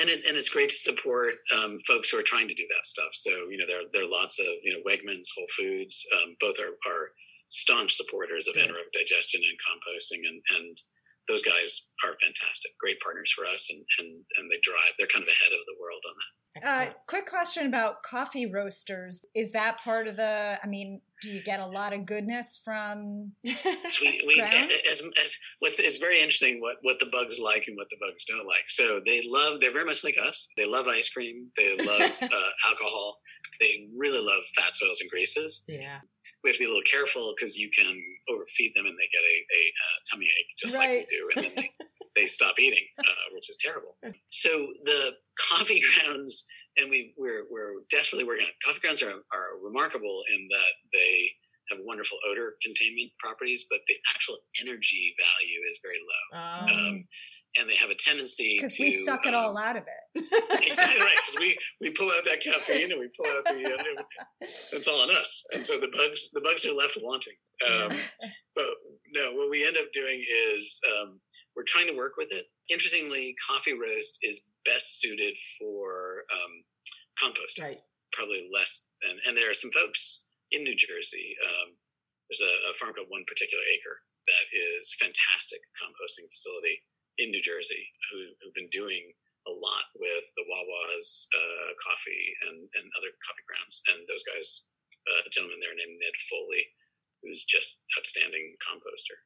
and 0.00 0.08
it, 0.08 0.26
and 0.28 0.36
it's 0.36 0.48
great 0.48 0.68
to 0.68 0.74
support 0.74 1.34
um, 1.56 1.78
folks 1.86 2.10
who 2.10 2.18
are 2.18 2.22
trying 2.22 2.48
to 2.48 2.54
do 2.54 2.66
that 2.68 2.86
stuff. 2.86 3.08
So 3.12 3.30
you 3.50 3.58
know 3.58 3.64
there 3.66 3.80
there 3.92 4.02
are 4.04 4.10
lots 4.10 4.38
of 4.38 4.46
you 4.62 4.72
know 4.72 4.80
Wegmans, 4.88 5.28
Whole 5.36 5.46
Foods, 5.56 6.06
um, 6.16 6.36
both 6.40 6.58
are 6.60 6.76
are 6.90 7.10
staunch 7.48 7.94
supporters 7.94 8.48
of 8.48 8.54
anaerobic 8.54 8.92
digestion 8.92 9.40
and 9.42 9.58
composting, 9.58 10.26
and 10.28 10.40
and 10.58 10.76
those 11.26 11.42
guys 11.42 11.92
are 12.04 12.14
fantastic, 12.22 12.72
great 12.80 13.00
partners 13.00 13.30
for 13.30 13.44
us, 13.44 13.70
and 13.70 13.84
and 13.98 14.24
and 14.36 14.50
they 14.50 14.60
drive. 14.62 14.92
They're 14.98 15.06
kind 15.08 15.22
of 15.22 15.28
ahead 15.28 15.52
of 15.52 15.64
the 15.66 15.76
world 15.80 16.02
on 16.08 16.14
that. 16.14 16.38
Uh, 16.64 16.86
quick 17.06 17.26
question 17.26 17.66
about 17.66 18.02
coffee 18.02 18.50
roasters. 18.50 19.24
Is 19.34 19.52
that 19.52 19.78
part 19.78 20.08
of 20.08 20.16
the? 20.16 20.58
I 20.62 20.66
mean, 20.66 21.00
do 21.22 21.32
you 21.32 21.42
get 21.42 21.60
a 21.60 21.66
lot 21.66 21.92
of 21.92 22.06
goodness 22.06 22.60
from? 22.64 23.32
we, 23.44 24.22
we 24.26 24.40
as, 24.40 25.02
as 25.20 25.38
what's 25.58 25.78
it's 25.78 25.98
very 25.98 26.16
interesting 26.16 26.60
what 26.60 26.76
what 26.82 26.98
the 26.98 27.06
bugs 27.06 27.38
like 27.42 27.64
and 27.68 27.76
what 27.76 27.88
the 27.90 27.96
bugs 28.00 28.24
don't 28.24 28.46
like. 28.46 28.68
So 28.68 29.00
they 29.04 29.22
love. 29.26 29.60
They're 29.60 29.72
very 29.72 29.84
much 29.84 30.04
like 30.04 30.16
us. 30.18 30.48
They 30.56 30.64
love 30.64 30.86
ice 30.88 31.10
cream. 31.10 31.48
They 31.56 31.76
love 31.76 32.10
uh, 32.22 32.50
alcohol. 32.68 33.18
They 33.60 33.86
really 33.96 34.24
love 34.24 34.42
fats, 34.56 34.82
oils, 34.84 35.00
and 35.00 35.10
greases. 35.10 35.64
Yeah. 35.68 35.98
We 36.42 36.50
have 36.50 36.56
to 36.56 36.60
be 36.60 36.66
a 36.66 36.68
little 36.68 36.90
careful 36.90 37.34
because 37.36 37.58
you 37.58 37.70
can 37.70 38.00
overfeed 38.28 38.72
them 38.74 38.86
and 38.86 38.94
they 38.94 39.08
get 39.10 39.22
a, 39.22 39.36
a 39.38 39.62
uh, 39.68 39.98
tummy 40.10 40.26
ache 40.26 40.54
just 40.56 40.76
right. 40.76 40.88
like 40.88 41.08
we 41.10 41.16
do, 41.16 41.28
and 41.34 41.44
then 41.44 41.52
they, 41.56 41.70
they 42.16 42.26
stop 42.26 42.58
eating, 42.58 42.84
uh, 42.98 43.26
which 43.34 43.50
is 43.50 43.56
terrible. 43.56 43.96
So 44.30 44.48
the 44.84 45.12
coffee 45.38 45.82
grounds, 46.04 46.46
and 46.76 46.90
we 46.90 47.14
we're, 47.16 47.44
we're 47.50 47.82
desperately 47.90 48.24
working 48.24 48.46
on 48.46 48.52
coffee 48.64 48.80
grounds 48.80 49.02
are, 49.02 49.10
are 49.10 49.58
remarkable 49.62 50.22
in 50.32 50.48
that 50.50 50.72
they 50.92 51.30
have 51.70 51.78
wonderful 51.84 52.18
odor 52.30 52.54
containment 52.62 53.10
properties, 53.18 53.66
but 53.70 53.80
the 53.86 53.94
actual 54.14 54.36
energy 54.60 55.14
value 55.18 55.60
is 55.68 55.80
very 55.82 55.98
low. 56.00 56.40
Um, 56.40 56.88
um, 56.88 57.04
and 57.58 57.68
they 57.68 57.76
have 57.76 57.90
a 57.90 57.94
tendency 57.94 58.56
because 58.56 58.78
we 58.78 58.90
suck 58.90 59.26
um, 59.26 59.28
it 59.28 59.34
all 59.34 59.56
out 59.56 59.76
of 59.76 59.84
it. 59.84 60.24
exactly 60.62 61.00
right. 61.00 61.16
Because 61.16 61.36
we 61.38 61.58
we 61.80 61.90
pull 61.90 62.08
out 62.16 62.24
that 62.24 62.40
caffeine 62.40 62.92
and 62.92 63.00
we 63.00 63.08
pull 63.16 63.26
out 63.26 63.44
the. 63.44 63.78
Uh, 63.78 64.02
it's 64.42 64.88
all 64.88 65.02
on 65.02 65.10
us, 65.10 65.46
and 65.52 65.64
so 65.64 65.78
the 65.78 65.88
bugs 65.88 66.30
the 66.30 66.40
bugs 66.40 66.66
are 66.66 66.74
left 66.74 66.98
wanting. 67.02 67.34
Um, 67.66 67.88
but 68.54 68.64
no, 69.14 69.32
what 69.34 69.50
we 69.50 69.66
end 69.66 69.76
up 69.76 69.90
doing 69.92 70.24
is 70.52 70.80
um, 70.94 71.20
we're 71.56 71.64
trying 71.66 71.88
to 71.88 71.96
work 71.96 72.12
with 72.16 72.28
it. 72.30 72.44
Interestingly, 72.70 73.34
coffee 73.48 73.74
roast 73.74 74.20
is 74.22 74.48
best 74.64 75.00
suited 75.00 75.36
for 75.58 76.24
um, 76.32 76.52
composting. 77.22 77.64
Right. 77.64 77.78
Probably 78.12 78.48
less 78.54 78.94
than, 79.02 79.18
and 79.26 79.36
there 79.36 79.50
are 79.50 79.54
some 79.54 79.70
folks 79.70 80.27
in 80.50 80.64
New 80.64 80.76
Jersey. 80.76 81.36
Um, 81.44 81.76
there's 82.28 82.44
a, 82.44 82.52
a, 82.70 82.74
farm 82.76 82.92
called 82.92 83.08
One 83.08 83.24
Particular 83.24 83.64
Acre 83.72 83.96
that 84.28 84.46
is 84.52 84.96
fantastic 85.00 85.60
composting 85.80 86.28
facility 86.28 86.84
in 87.16 87.32
New 87.32 87.40
Jersey 87.40 87.88
who, 88.12 88.18
who've 88.40 88.54
been 88.54 88.68
doing 88.68 89.08
a 89.48 89.52
lot 89.52 89.88
with 89.96 90.26
the 90.36 90.44
Wawa's 90.44 91.28
uh, 91.32 91.72
coffee 91.80 92.36
and, 92.48 92.68
and 92.76 92.86
other 93.00 93.08
coffee 93.24 93.46
grounds. 93.48 93.80
And 93.88 94.04
those 94.04 94.24
guys, 94.28 94.68
uh, 95.08 95.24
a 95.24 95.30
gentleman 95.32 95.60
there 95.60 95.72
named 95.72 95.96
Ned 95.96 96.16
Foley, 96.28 96.64
who's 97.24 97.48
just 97.48 97.84
outstanding 97.96 98.56
composter. 98.60 99.16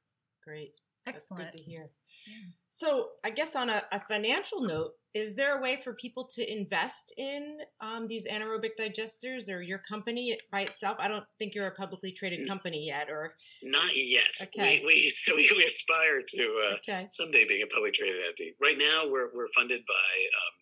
Great. 0.46 0.78
Excellent. 1.06 1.50
That's 1.50 1.58
good 1.58 1.64
to 1.64 1.70
hear. 1.70 1.90
Yeah. 2.26 2.54
So, 2.70 3.08
I 3.24 3.30
guess 3.30 3.56
on 3.56 3.68
a, 3.68 3.82
a, 3.90 4.00
financial 4.06 4.62
note, 4.62 4.92
is 5.14 5.34
there 5.34 5.58
a 5.58 5.60
way 5.60 5.76
for 5.76 5.92
people 5.92 6.26
to 6.34 6.52
invest 6.52 7.12
in 7.18 7.58
um, 7.82 8.06
these 8.06 8.26
anaerobic 8.26 8.70
digesters 8.80 9.52
or 9.52 9.60
your 9.60 9.78
company 9.78 10.38
by 10.50 10.62
itself? 10.62 10.96
I 10.98 11.08
don't 11.08 11.24
think 11.38 11.54
you're 11.54 11.66
a 11.66 11.74
publicly 11.74 12.12
traded 12.12 12.48
company 12.48 12.86
yet, 12.86 13.10
or 13.10 13.34
not 13.62 13.94
yet. 13.94 14.32
Okay. 14.42 14.80
We, 14.80 14.86
we 14.86 15.00
so 15.08 15.36
we, 15.36 15.50
we 15.56 15.64
aspire 15.64 16.22
to 16.26 16.42
uh, 16.42 16.74
okay. 16.76 17.06
someday 17.10 17.44
being 17.46 17.62
a 17.62 17.66
publicly 17.66 17.92
traded 17.92 18.22
entity. 18.24 18.54
Right 18.60 18.78
now, 18.78 19.10
we're 19.10 19.28
we're 19.34 19.48
funded 19.54 19.82
by 19.86 19.94
um, 19.94 20.54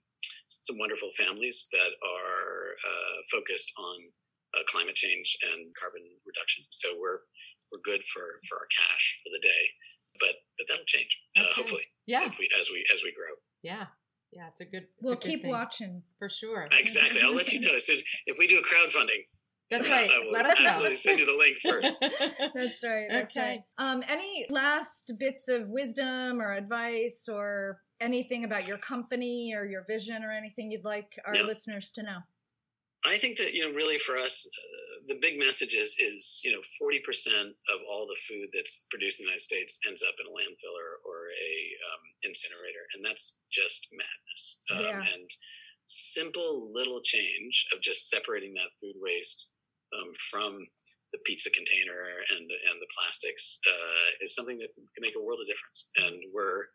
some 0.48 0.78
wonderful 0.78 1.10
families 1.16 1.68
that 1.72 1.92
are 2.02 2.74
uh, 2.74 3.16
focused 3.30 3.72
on 3.78 3.96
uh, 4.56 4.62
climate 4.66 4.96
change 4.96 5.36
and 5.42 5.72
carbon 5.80 6.02
reduction. 6.26 6.64
So 6.70 6.88
we're 6.98 7.20
we're 7.70 7.82
good 7.84 8.02
for 8.02 8.40
for 8.48 8.56
our 8.58 8.66
cash 8.66 9.20
for 9.22 9.30
the 9.30 9.40
day, 9.40 9.64
but 10.18 10.34
but 10.58 10.66
that'll 10.68 10.84
change 10.86 11.22
uh, 11.38 11.42
okay. 11.42 11.52
hopefully. 11.54 11.84
Yeah, 12.06 12.28
we, 12.38 12.48
as 12.58 12.70
we 12.72 12.84
as 12.92 13.04
we 13.04 13.14
grow. 13.14 13.34
Yeah. 13.62 13.86
Yeah, 14.32 14.48
it's 14.48 14.60
a 14.60 14.64
good. 14.64 14.84
It's 14.84 15.02
we'll 15.02 15.14
a 15.14 15.16
good 15.16 15.22
keep 15.22 15.42
thing. 15.42 15.50
watching 15.50 16.02
for 16.18 16.28
sure. 16.28 16.68
Exactly, 16.72 17.20
I'll 17.22 17.34
let 17.34 17.52
you 17.52 17.60
know. 17.60 17.78
So 17.78 17.94
if 18.26 18.38
we 18.38 18.46
do 18.46 18.58
a 18.58 18.62
crowdfunding, 18.62 19.24
that's 19.70 19.88
right. 19.88 20.10
Let 20.30 20.46
us 20.46 20.58
absolutely 20.60 20.90
know. 20.90 20.94
send 20.96 21.20
you 21.20 21.26
the 21.26 21.36
link 21.36 21.58
first. 21.58 22.00
that's 22.54 22.84
right. 22.84 23.06
That's 23.08 23.36
okay. 23.36 23.46
right. 23.46 23.60
Um, 23.78 24.02
any 24.08 24.44
last 24.50 25.12
bits 25.18 25.48
of 25.48 25.68
wisdom 25.68 26.40
or 26.40 26.54
advice 26.54 27.28
or 27.30 27.80
anything 28.00 28.44
about 28.44 28.66
your 28.66 28.78
company 28.78 29.54
or 29.54 29.64
your 29.64 29.84
vision 29.86 30.24
or 30.24 30.32
anything 30.32 30.72
you'd 30.72 30.84
like 30.84 31.18
our 31.24 31.36
yeah. 31.36 31.42
listeners 31.42 31.92
to 31.92 32.02
know? 32.02 32.18
I 33.06 33.16
think 33.16 33.38
that 33.38 33.54
you 33.54 33.68
know, 33.68 33.74
really 33.74 33.98
for 33.98 34.18
us, 34.18 34.46
uh, 34.46 34.89
the 35.08 35.18
big 35.20 35.38
message 35.38 35.74
is 35.74 35.96
is 35.98 36.40
you 36.44 36.52
know, 36.52 36.60
forty 36.78 37.00
percent 37.00 37.54
of 37.72 37.80
all 37.88 38.06
the 38.06 38.18
food 38.28 38.48
that's 38.52 38.86
produced 38.90 39.20
in 39.20 39.24
the 39.24 39.30
United 39.30 39.42
States 39.42 39.80
ends 39.86 40.02
up 40.06 40.14
in 40.20 40.26
a 40.26 40.34
landfill 40.34 40.76
or, 40.76 41.00
or 41.04 41.30
a 41.30 41.54
um, 41.90 42.02
incinerator, 42.24 42.84
and 42.94 43.04
that's 43.04 43.42
just 43.50 43.88
madness. 43.92 44.62
Um, 44.70 44.84
yeah. 44.84 45.14
And 45.14 45.28
simple 45.86 46.72
little 46.72 47.00
change 47.00 47.66
of 47.74 47.80
just 47.80 48.08
separating 48.08 48.54
that 48.54 48.70
food 48.80 48.94
waste 49.02 49.54
um, 49.92 50.12
from 50.30 50.62
the 51.12 51.18
pizza 51.26 51.50
container 51.50 52.22
and 52.30 52.46
the, 52.46 52.58
and 52.70 52.78
the 52.78 52.86
plastics 52.94 53.58
uh, 53.66 54.08
is 54.22 54.34
something 54.34 54.58
that 54.58 54.70
can 54.74 55.02
make 55.02 55.16
a 55.16 55.22
world 55.22 55.40
of 55.42 55.48
difference. 55.48 55.90
And 56.06 56.16
we're 56.32 56.70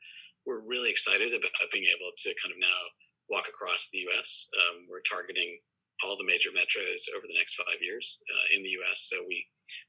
we're 0.45 0.61
really 0.61 0.89
excited 0.89 1.33
about 1.33 1.71
being 1.71 1.89
able 1.89 2.11
to 2.15 2.29
kind 2.41 2.51
of 2.51 2.59
now 2.59 2.81
walk 3.29 3.47
across 3.47 3.89
the 3.89 4.05
U.S. 4.11 4.49
Um, 4.53 4.85
we're 4.89 5.01
targeting 5.01 5.57
all 6.03 6.17
the 6.17 6.27
major 6.27 6.49
metros 6.49 7.08
over 7.15 7.27
the 7.27 7.38
next 7.38 7.55
five 7.55 7.79
years 7.81 8.23
uh, 8.27 8.58
in 8.58 8.63
the 8.63 8.75
U.S. 8.81 9.08
So 9.12 9.23
we 9.27 9.45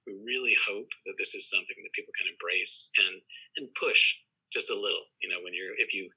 we 0.07 0.15
really 0.25 0.57
hope 0.67 0.89
that 1.07 1.19
this 1.19 1.35
is 1.35 1.51
something 1.51 1.77
that 1.83 1.93
people 1.93 2.15
can 2.17 2.31
embrace 2.31 2.93
and 3.07 3.21
and 3.57 3.75
push 3.75 4.23
just 4.53 4.71
a 4.71 4.79
little. 4.79 5.07
You 5.23 5.31
know, 5.31 5.43
when 5.43 5.55
you're 5.55 5.75
if 5.79 5.95
you 5.95 6.09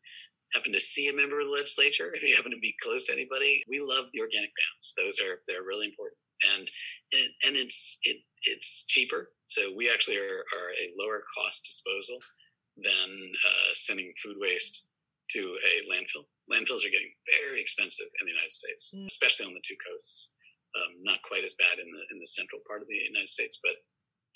happen 0.54 0.74
to 0.74 0.80
see 0.80 1.10
a 1.10 1.16
member 1.16 1.40
of 1.40 1.48
the 1.48 1.54
legislature, 1.54 2.14
if 2.14 2.24
you 2.24 2.36
happen 2.36 2.52
to 2.52 2.60
be 2.62 2.76
close 2.82 3.08
to 3.08 3.14
anybody, 3.14 3.64
we 3.70 3.80
love 3.80 4.10
the 4.14 4.22
organic 4.22 4.52
bans. 4.54 4.94
Those 4.98 5.20
are 5.20 5.42
they're 5.48 5.66
really 5.66 5.88
important, 5.88 6.20
and 6.56 6.70
and, 7.14 7.30
and 7.46 7.56
it's 7.58 8.00
it 8.04 8.18
it's 8.46 8.86
cheaper. 8.86 9.32
So 9.44 9.74
we 9.76 9.90
actually 9.92 10.18
are, 10.18 10.46
are 10.54 10.72
a 10.78 10.94
lower 10.98 11.22
cost 11.36 11.66
disposal 11.66 12.20
than 12.78 13.10
uh, 13.46 13.74
sending 13.74 14.14
food 14.22 14.38
waste 14.40 14.92
to 15.32 15.40
a 15.40 15.92
landfill 15.92 16.26
landfills 16.50 16.86
are 16.86 16.94
getting 16.94 17.14
very 17.46 17.62
expensive 17.62 18.10
in 18.20 18.26
the 18.26 18.34
United 18.34 18.52
States, 18.52 18.94
mm. 18.98 19.06
especially 19.06 19.46
on 19.46 19.54
the 19.54 19.64
two 19.64 19.78
coasts. 19.80 20.36
Um, 20.78 21.02
not 21.02 21.26
quite 21.26 21.42
as 21.42 21.58
bad 21.58 21.82
in 21.82 21.90
the 21.90 22.04
in 22.14 22.22
the 22.22 22.30
central 22.30 22.62
part 22.70 22.86
of 22.86 22.88
the 22.88 23.02
United 23.02 23.28
States, 23.28 23.58
but 23.58 23.74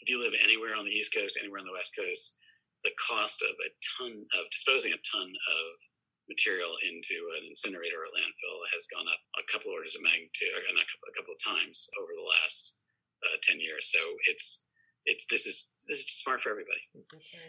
if 0.02 0.10
you 0.10 0.18
live 0.18 0.34
anywhere 0.42 0.74
on 0.74 0.84
the 0.84 0.92
East 0.92 1.14
Coast, 1.14 1.38
anywhere 1.38 1.62
on 1.62 1.70
the 1.70 1.78
West 1.78 1.94
Coast, 1.94 2.42
the 2.84 2.92
cost 2.98 3.46
of 3.46 3.54
a 3.62 3.70
ton 3.96 4.26
of 4.34 4.50
disposing 4.50 4.98
a 4.98 5.06
ton 5.06 5.30
of 5.30 5.68
material 6.28 6.74
into 6.84 7.16
an 7.38 7.46
incinerator 7.46 8.02
or 8.02 8.10
landfill 8.18 8.60
has 8.74 8.90
gone 8.90 9.06
up 9.06 9.22
a 9.38 9.46
couple 9.46 9.72
orders 9.72 9.94
of 9.96 10.02
magnitude, 10.02 10.58
or 10.58 10.66
not 10.74 10.84
a 10.84 10.90
couple, 10.90 11.08
a 11.08 11.16
couple 11.16 11.34
of 11.38 11.42
times 11.44 11.86
over 12.02 12.12
the 12.18 12.30
last 12.42 12.82
uh, 13.30 13.38
ten 13.46 13.62
years. 13.62 13.94
So 13.94 14.02
it's 14.26 14.73
it's 15.06 15.26
this 15.26 15.46
is 15.46 15.74
this 15.88 16.00
is 16.00 16.10
smart 16.10 16.42
for 16.42 16.50
everybody. 16.50 16.80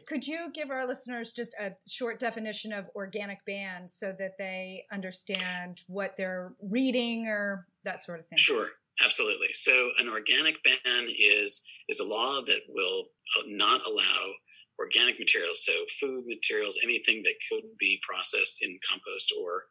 Could 0.07 0.27
you 0.27 0.51
give 0.53 0.71
our 0.71 0.87
listeners 0.87 1.33
just 1.33 1.55
a 1.61 1.73
short 1.89 2.19
definition 2.19 2.73
of 2.73 2.91
organic 2.95 3.45
ban 3.47 3.89
so 3.89 4.13
that 4.19 4.33
they 4.39 4.85
understand 4.93 5.83
what 5.87 6.17
they're 6.17 6.53
reading 6.61 7.27
or 7.27 7.67
that 7.85 8.03
sort 8.03 8.19
of 8.19 8.27
thing? 8.27 8.39
Sure, 8.39 8.67
absolutely. 9.05 9.53
So 9.53 9.91
an 9.99 10.09
organic 10.09 10.63
ban 10.63 11.09
is 11.19 11.85
is 11.89 12.01
a 12.01 12.07
law 12.07 12.41
that 12.45 12.63
will 12.69 13.07
uh, 13.39 13.43
not 13.47 13.87
allow 13.87 14.33
organic 14.79 15.19
materials, 15.21 15.65
so 15.65 15.73
food 16.01 16.25
materials, 16.27 16.81
anything 16.83 17.23
that 17.23 17.35
could 17.49 17.65
be 17.79 18.01
processed 18.03 18.65
in 18.65 18.79
compost 18.89 19.33
or 19.41 19.63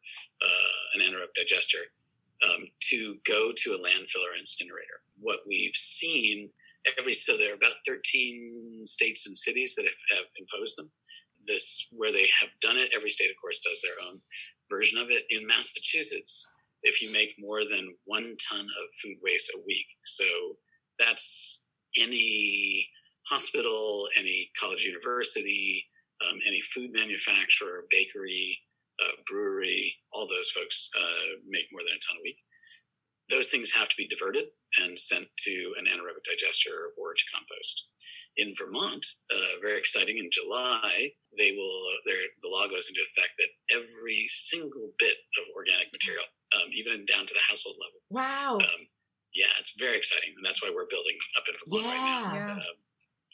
uh, 0.41 0.96
an 0.96 1.02
anaerobic 1.02 1.34
digester, 1.36 1.80
um, 2.43 2.65
to 2.80 3.15
go 3.28 3.52
to 3.54 3.74
a 3.74 3.78
landfill 3.78 4.24
or 4.24 4.38
incinerator. 4.38 5.02
What 5.19 5.39
we've 5.48 5.76
seen 5.76 6.50
every 6.98 7.13
so 7.13 7.38
there 7.38 7.54
are 7.54 7.58
about 7.58 7.74
13 7.88 8.82
states 8.86 9.28
and 9.28 9.38
cities 9.38 9.76
that 9.76 9.86
have, 9.86 10.17
have 10.17 10.28
imposed 10.38 10.78
them. 10.78 10.91
This 11.46 11.88
where 11.91 12.12
they 12.12 12.28
have 12.39 12.50
done 12.62 12.78
it. 12.78 12.91
Every 12.96 13.10
state, 13.10 13.30
of 13.30 13.36
course, 13.41 13.60
does 13.60 13.82
their 13.82 14.08
own 14.08 14.19
version 14.69 15.00
of 15.00 15.10
it. 15.10 15.24
In 15.30 15.46
Massachusetts, 15.46 16.52
if 16.84 17.02
you 17.02 17.12
make 17.12 17.36
more 17.38 17.63
than 17.63 17.96
one 18.06 18.36
ton 18.50 18.62
of 18.62 18.93
food 19.02 19.17
waste 19.22 19.52
a 19.56 19.62
week, 19.65 19.88
so 20.04 20.24
that's 21.00 21.69
any 22.00 22.88
hospital, 23.28 24.08
any 24.17 24.50
college 24.60 24.84
university, 24.86 25.86
um, 26.28 26.39
any 26.48 26.62
food 26.62 26.91
manufacturer, 26.93 27.86
bakery, 27.89 28.58
uh, 29.04 29.12
brewery, 29.28 29.93
all 30.12 30.28
those 30.28 30.52
folks 30.52 30.89
uh, 30.98 31.39
make 31.48 31.65
more 31.72 31.82
than 31.82 31.96
a 31.96 32.06
ton 32.08 32.17
a 32.19 32.24
week. 32.24 32.39
Those 33.29 33.49
things 33.49 33.71
have 33.73 33.89
to 33.89 33.95
be 33.97 34.07
diverted 34.07 34.45
and 34.81 34.97
sent 34.97 35.27
to 35.38 35.73
an 35.77 35.86
anaerobic 35.86 36.23
digester 36.25 36.91
or 36.97 37.13
to 37.13 37.23
compost. 37.33 37.91
In 38.38 38.53
Vermont, 38.57 39.05
uh, 39.31 39.59
very 39.62 39.77
exciting, 39.77 40.17
in 40.17 40.29
July, 40.31 41.12
they 41.38 41.51
will, 41.51 41.86
the 42.05 42.49
law 42.49 42.67
goes 42.67 42.89
into 42.89 43.01
effect 43.01 43.33
that 43.38 43.49
every 43.71 44.25
single 44.27 44.91
bit 44.99 45.17
of 45.39 45.45
organic 45.55 45.91
material, 45.93 46.25
um, 46.55 46.69
even 46.73 47.05
down 47.05 47.25
to 47.25 47.33
the 47.33 47.45
household 47.47 47.77
level. 47.79 47.99
Wow. 48.09 48.57
Um, 48.57 48.88
yeah, 49.33 49.51
it's 49.59 49.79
very 49.79 49.97
exciting. 49.97 50.33
And 50.36 50.45
that's 50.45 50.62
why 50.62 50.71
we're 50.73 50.89
building 50.89 51.17
up 51.38 51.45
in 51.47 51.55
Vermont 51.65 51.86
yeah. 51.86 52.23
right 52.23 52.33
now. 52.33 52.36
Yeah. 52.36 52.53
Um, 52.53 52.77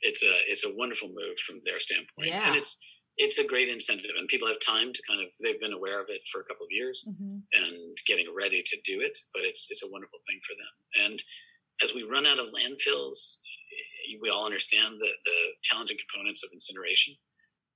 it's 0.01 0.23
a 0.23 0.33
it's 0.47 0.65
a 0.65 0.75
wonderful 0.77 1.09
move 1.09 1.37
from 1.39 1.59
their 1.65 1.79
standpoint, 1.79 2.29
yeah. 2.29 2.47
and 2.47 2.55
it's 2.55 2.98
it's 3.19 3.37
a 3.37 3.45
great 3.45 3.67
incentive, 3.67 4.11
and 4.17 4.27
people 4.29 4.47
have 4.47 4.59
time 4.59 4.93
to 4.93 5.03
kind 5.07 5.19
of 5.21 5.29
they've 5.43 5.59
been 5.59 5.73
aware 5.73 6.01
of 6.01 6.07
it 6.09 6.23
for 6.31 6.39
a 6.39 6.45
couple 6.45 6.65
of 6.65 6.71
years 6.71 7.03
mm-hmm. 7.03 7.39
and 7.53 7.97
getting 8.07 8.33
ready 8.33 8.63
to 8.65 8.77
do 8.85 9.01
it. 9.01 9.15
But 9.33 9.43
it's 9.43 9.67
it's 9.69 9.83
a 9.83 9.91
wonderful 9.91 10.19
thing 10.27 10.39
for 10.47 10.55
them. 10.55 11.05
And 11.05 11.19
as 11.83 11.93
we 11.93 12.03
run 12.03 12.25
out 12.25 12.39
of 12.39 12.47
landfills, 12.55 13.41
we 14.21 14.29
all 14.29 14.45
understand 14.45 14.95
the 14.99 15.11
the 15.25 15.39
challenging 15.61 15.97
components 15.99 16.43
of 16.43 16.51
incineration. 16.53 17.13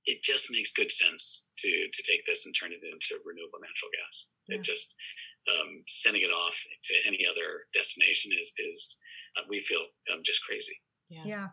It 0.06 0.22
just 0.22 0.50
makes 0.50 0.72
good 0.72 0.90
sense 0.90 1.50
to 1.58 1.88
to 1.92 2.02
take 2.02 2.24
this 2.24 2.46
and 2.46 2.54
turn 2.56 2.72
it 2.72 2.80
into 2.82 3.22
renewable 3.24 3.60
natural 3.60 3.92
gas. 4.00 4.32
Yeah. 4.48 4.56
It 4.56 4.62
just 4.64 4.96
um, 5.44 5.84
sending 5.88 6.22
it 6.22 6.32
off 6.32 6.56
to 6.56 6.94
any 7.06 7.26
other 7.28 7.68
destination 7.74 8.32
is 8.32 8.54
is 8.58 8.98
uh, 9.36 9.42
we 9.48 9.60
feel 9.60 9.84
um, 10.12 10.20
just 10.24 10.42
crazy. 10.44 10.74
Yeah. 11.10 11.22
yeah. 11.26 11.48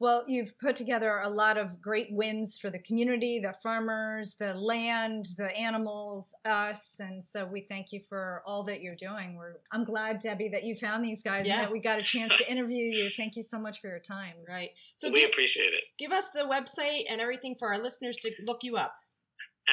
Well, 0.00 0.24
you've 0.26 0.58
put 0.58 0.76
together 0.76 1.20
a 1.22 1.28
lot 1.28 1.58
of 1.58 1.82
great 1.82 2.08
wins 2.10 2.56
for 2.56 2.70
the 2.70 2.78
community, 2.78 3.38
the 3.38 3.52
farmers, 3.62 4.36
the 4.36 4.54
land, 4.54 5.26
the 5.36 5.54
animals, 5.54 6.34
us, 6.46 6.98
and 7.00 7.22
so 7.22 7.44
we 7.44 7.60
thank 7.60 7.92
you 7.92 8.00
for 8.00 8.42
all 8.46 8.64
that 8.64 8.80
you're 8.80 8.96
doing. 8.96 9.36
We're 9.36 9.56
I'm 9.70 9.84
glad, 9.84 10.20
Debbie, 10.20 10.48
that 10.48 10.64
you 10.64 10.74
found 10.74 11.04
these 11.04 11.22
guys 11.22 11.46
yeah. 11.46 11.56
and 11.56 11.62
that 11.64 11.70
we 11.70 11.80
got 11.80 11.98
a 11.98 12.02
chance 12.02 12.34
to 12.38 12.50
interview 12.50 12.82
you. 12.82 13.10
Thank 13.16 13.36
you 13.36 13.42
so 13.42 13.58
much 13.58 13.80
for 13.80 13.88
your 13.88 13.98
time. 13.98 14.36
Right. 14.48 14.70
So 14.96 15.10
we 15.10 15.20
give, 15.20 15.28
appreciate 15.28 15.74
it. 15.74 15.84
Give 15.98 16.12
us 16.12 16.30
the 16.30 16.44
website 16.44 17.02
and 17.10 17.20
everything 17.20 17.56
for 17.58 17.70
our 17.70 17.78
listeners 17.78 18.16
to 18.16 18.30
look 18.46 18.64
you 18.64 18.78
up. 18.78 18.94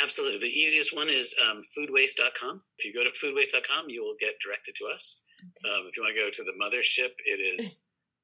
Absolutely. 0.04 0.40
The 0.40 0.60
easiest 0.60 0.94
one 0.94 1.08
is 1.08 1.34
um, 1.50 1.62
foodwaste.com. 1.78 2.62
If 2.78 2.86
you 2.86 2.94
go 2.94 3.06
to 3.06 3.12
foodwaste.com, 3.12 3.86
you 3.88 4.04
will 4.04 4.16
get 4.20 4.34
directed 4.44 4.76
to 4.76 4.88
us. 4.94 5.24
Okay. 5.40 5.74
Um, 5.74 5.88
if 5.88 5.96
you 5.96 6.04
want 6.04 6.16
to 6.16 6.22
go 6.22 6.30
to 6.30 6.44
the 6.44 6.54
mothership, 6.62 7.12
it 7.26 7.40
is 7.40 7.84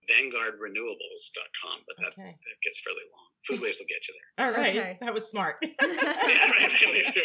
vanguardrenewables.com, 0.10 1.80
but 1.88 1.96
that, 1.98 2.14
okay. 2.14 2.32
that 2.32 2.58
gets 2.64 2.82
fairly 2.82 3.04
long. 3.12 3.28
Food 3.48 3.62
waste 3.62 3.82
will 3.82 3.88
get 3.88 4.08
you 4.08 4.14
there. 4.14 4.46
All 4.46 4.54
right. 4.54 4.78
Okay. 4.78 4.98
That 5.02 5.14
was 5.14 5.30
smart. 5.30 5.58
yeah, 5.62 5.76
right. 5.82 6.72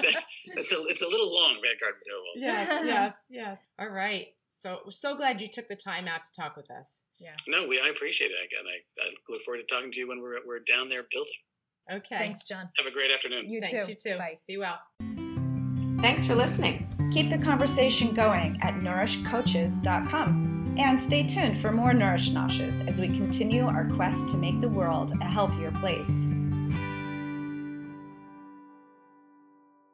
That's, 0.00 0.46
that's 0.54 0.72
a, 0.72 0.76
it's 0.86 1.02
a 1.02 1.08
little 1.08 1.34
long, 1.34 1.58
Vanguard 1.62 1.94
Renewables. 1.94 2.36
Yes, 2.36 2.68
yes, 2.84 3.26
yes. 3.28 3.66
All 3.80 3.88
right. 3.88 4.28
So 4.50 4.78
we're 4.84 4.92
so 4.92 5.16
glad 5.16 5.40
you 5.40 5.48
took 5.48 5.66
the 5.68 5.74
time 5.74 6.06
out 6.06 6.22
to 6.22 6.30
talk 6.40 6.56
with 6.56 6.70
us. 6.70 7.02
Yeah. 7.18 7.32
No, 7.48 7.66
we 7.66 7.80
I 7.80 7.88
appreciate 7.88 8.30
it. 8.30 8.36
Again, 8.44 8.64
I, 8.66 9.04
I 9.04 9.10
look 9.28 9.42
forward 9.42 9.66
to 9.66 9.74
talking 9.74 9.90
to 9.90 9.98
you 9.98 10.08
when 10.08 10.22
we're 10.22 10.38
we're 10.46 10.60
down 10.60 10.86
there 10.86 11.02
building. 11.10 11.32
Okay. 11.92 12.18
Thanks, 12.18 12.44
John. 12.44 12.70
Have 12.76 12.86
a 12.86 12.92
great 12.92 13.10
afternoon. 13.10 13.50
You 13.50 13.60
Thanks, 13.60 13.86
too. 13.86 13.92
You 13.92 13.98
too. 14.12 14.18
Bye. 14.18 14.38
Be 14.46 14.58
well. 14.58 14.78
Thanks 16.00 16.24
for 16.24 16.34
listening. 16.34 16.86
Keep 17.12 17.30
the 17.30 17.38
conversation 17.38 18.14
going 18.14 18.58
at 18.62 18.74
nourishcoaches.com. 18.74 20.53
And 20.76 21.00
stay 21.00 21.24
tuned 21.24 21.60
for 21.60 21.70
more 21.70 21.94
Nourish 21.94 22.30
Noshes 22.30 22.88
as 22.88 23.00
we 23.00 23.06
continue 23.06 23.64
our 23.64 23.88
quest 23.90 24.28
to 24.30 24.36
make 24.36 24.60
the 24.60 24.68
world 24.68 25.12
a 25.20 25.24
healthier 25.24 25.70
place. 25.70 26.33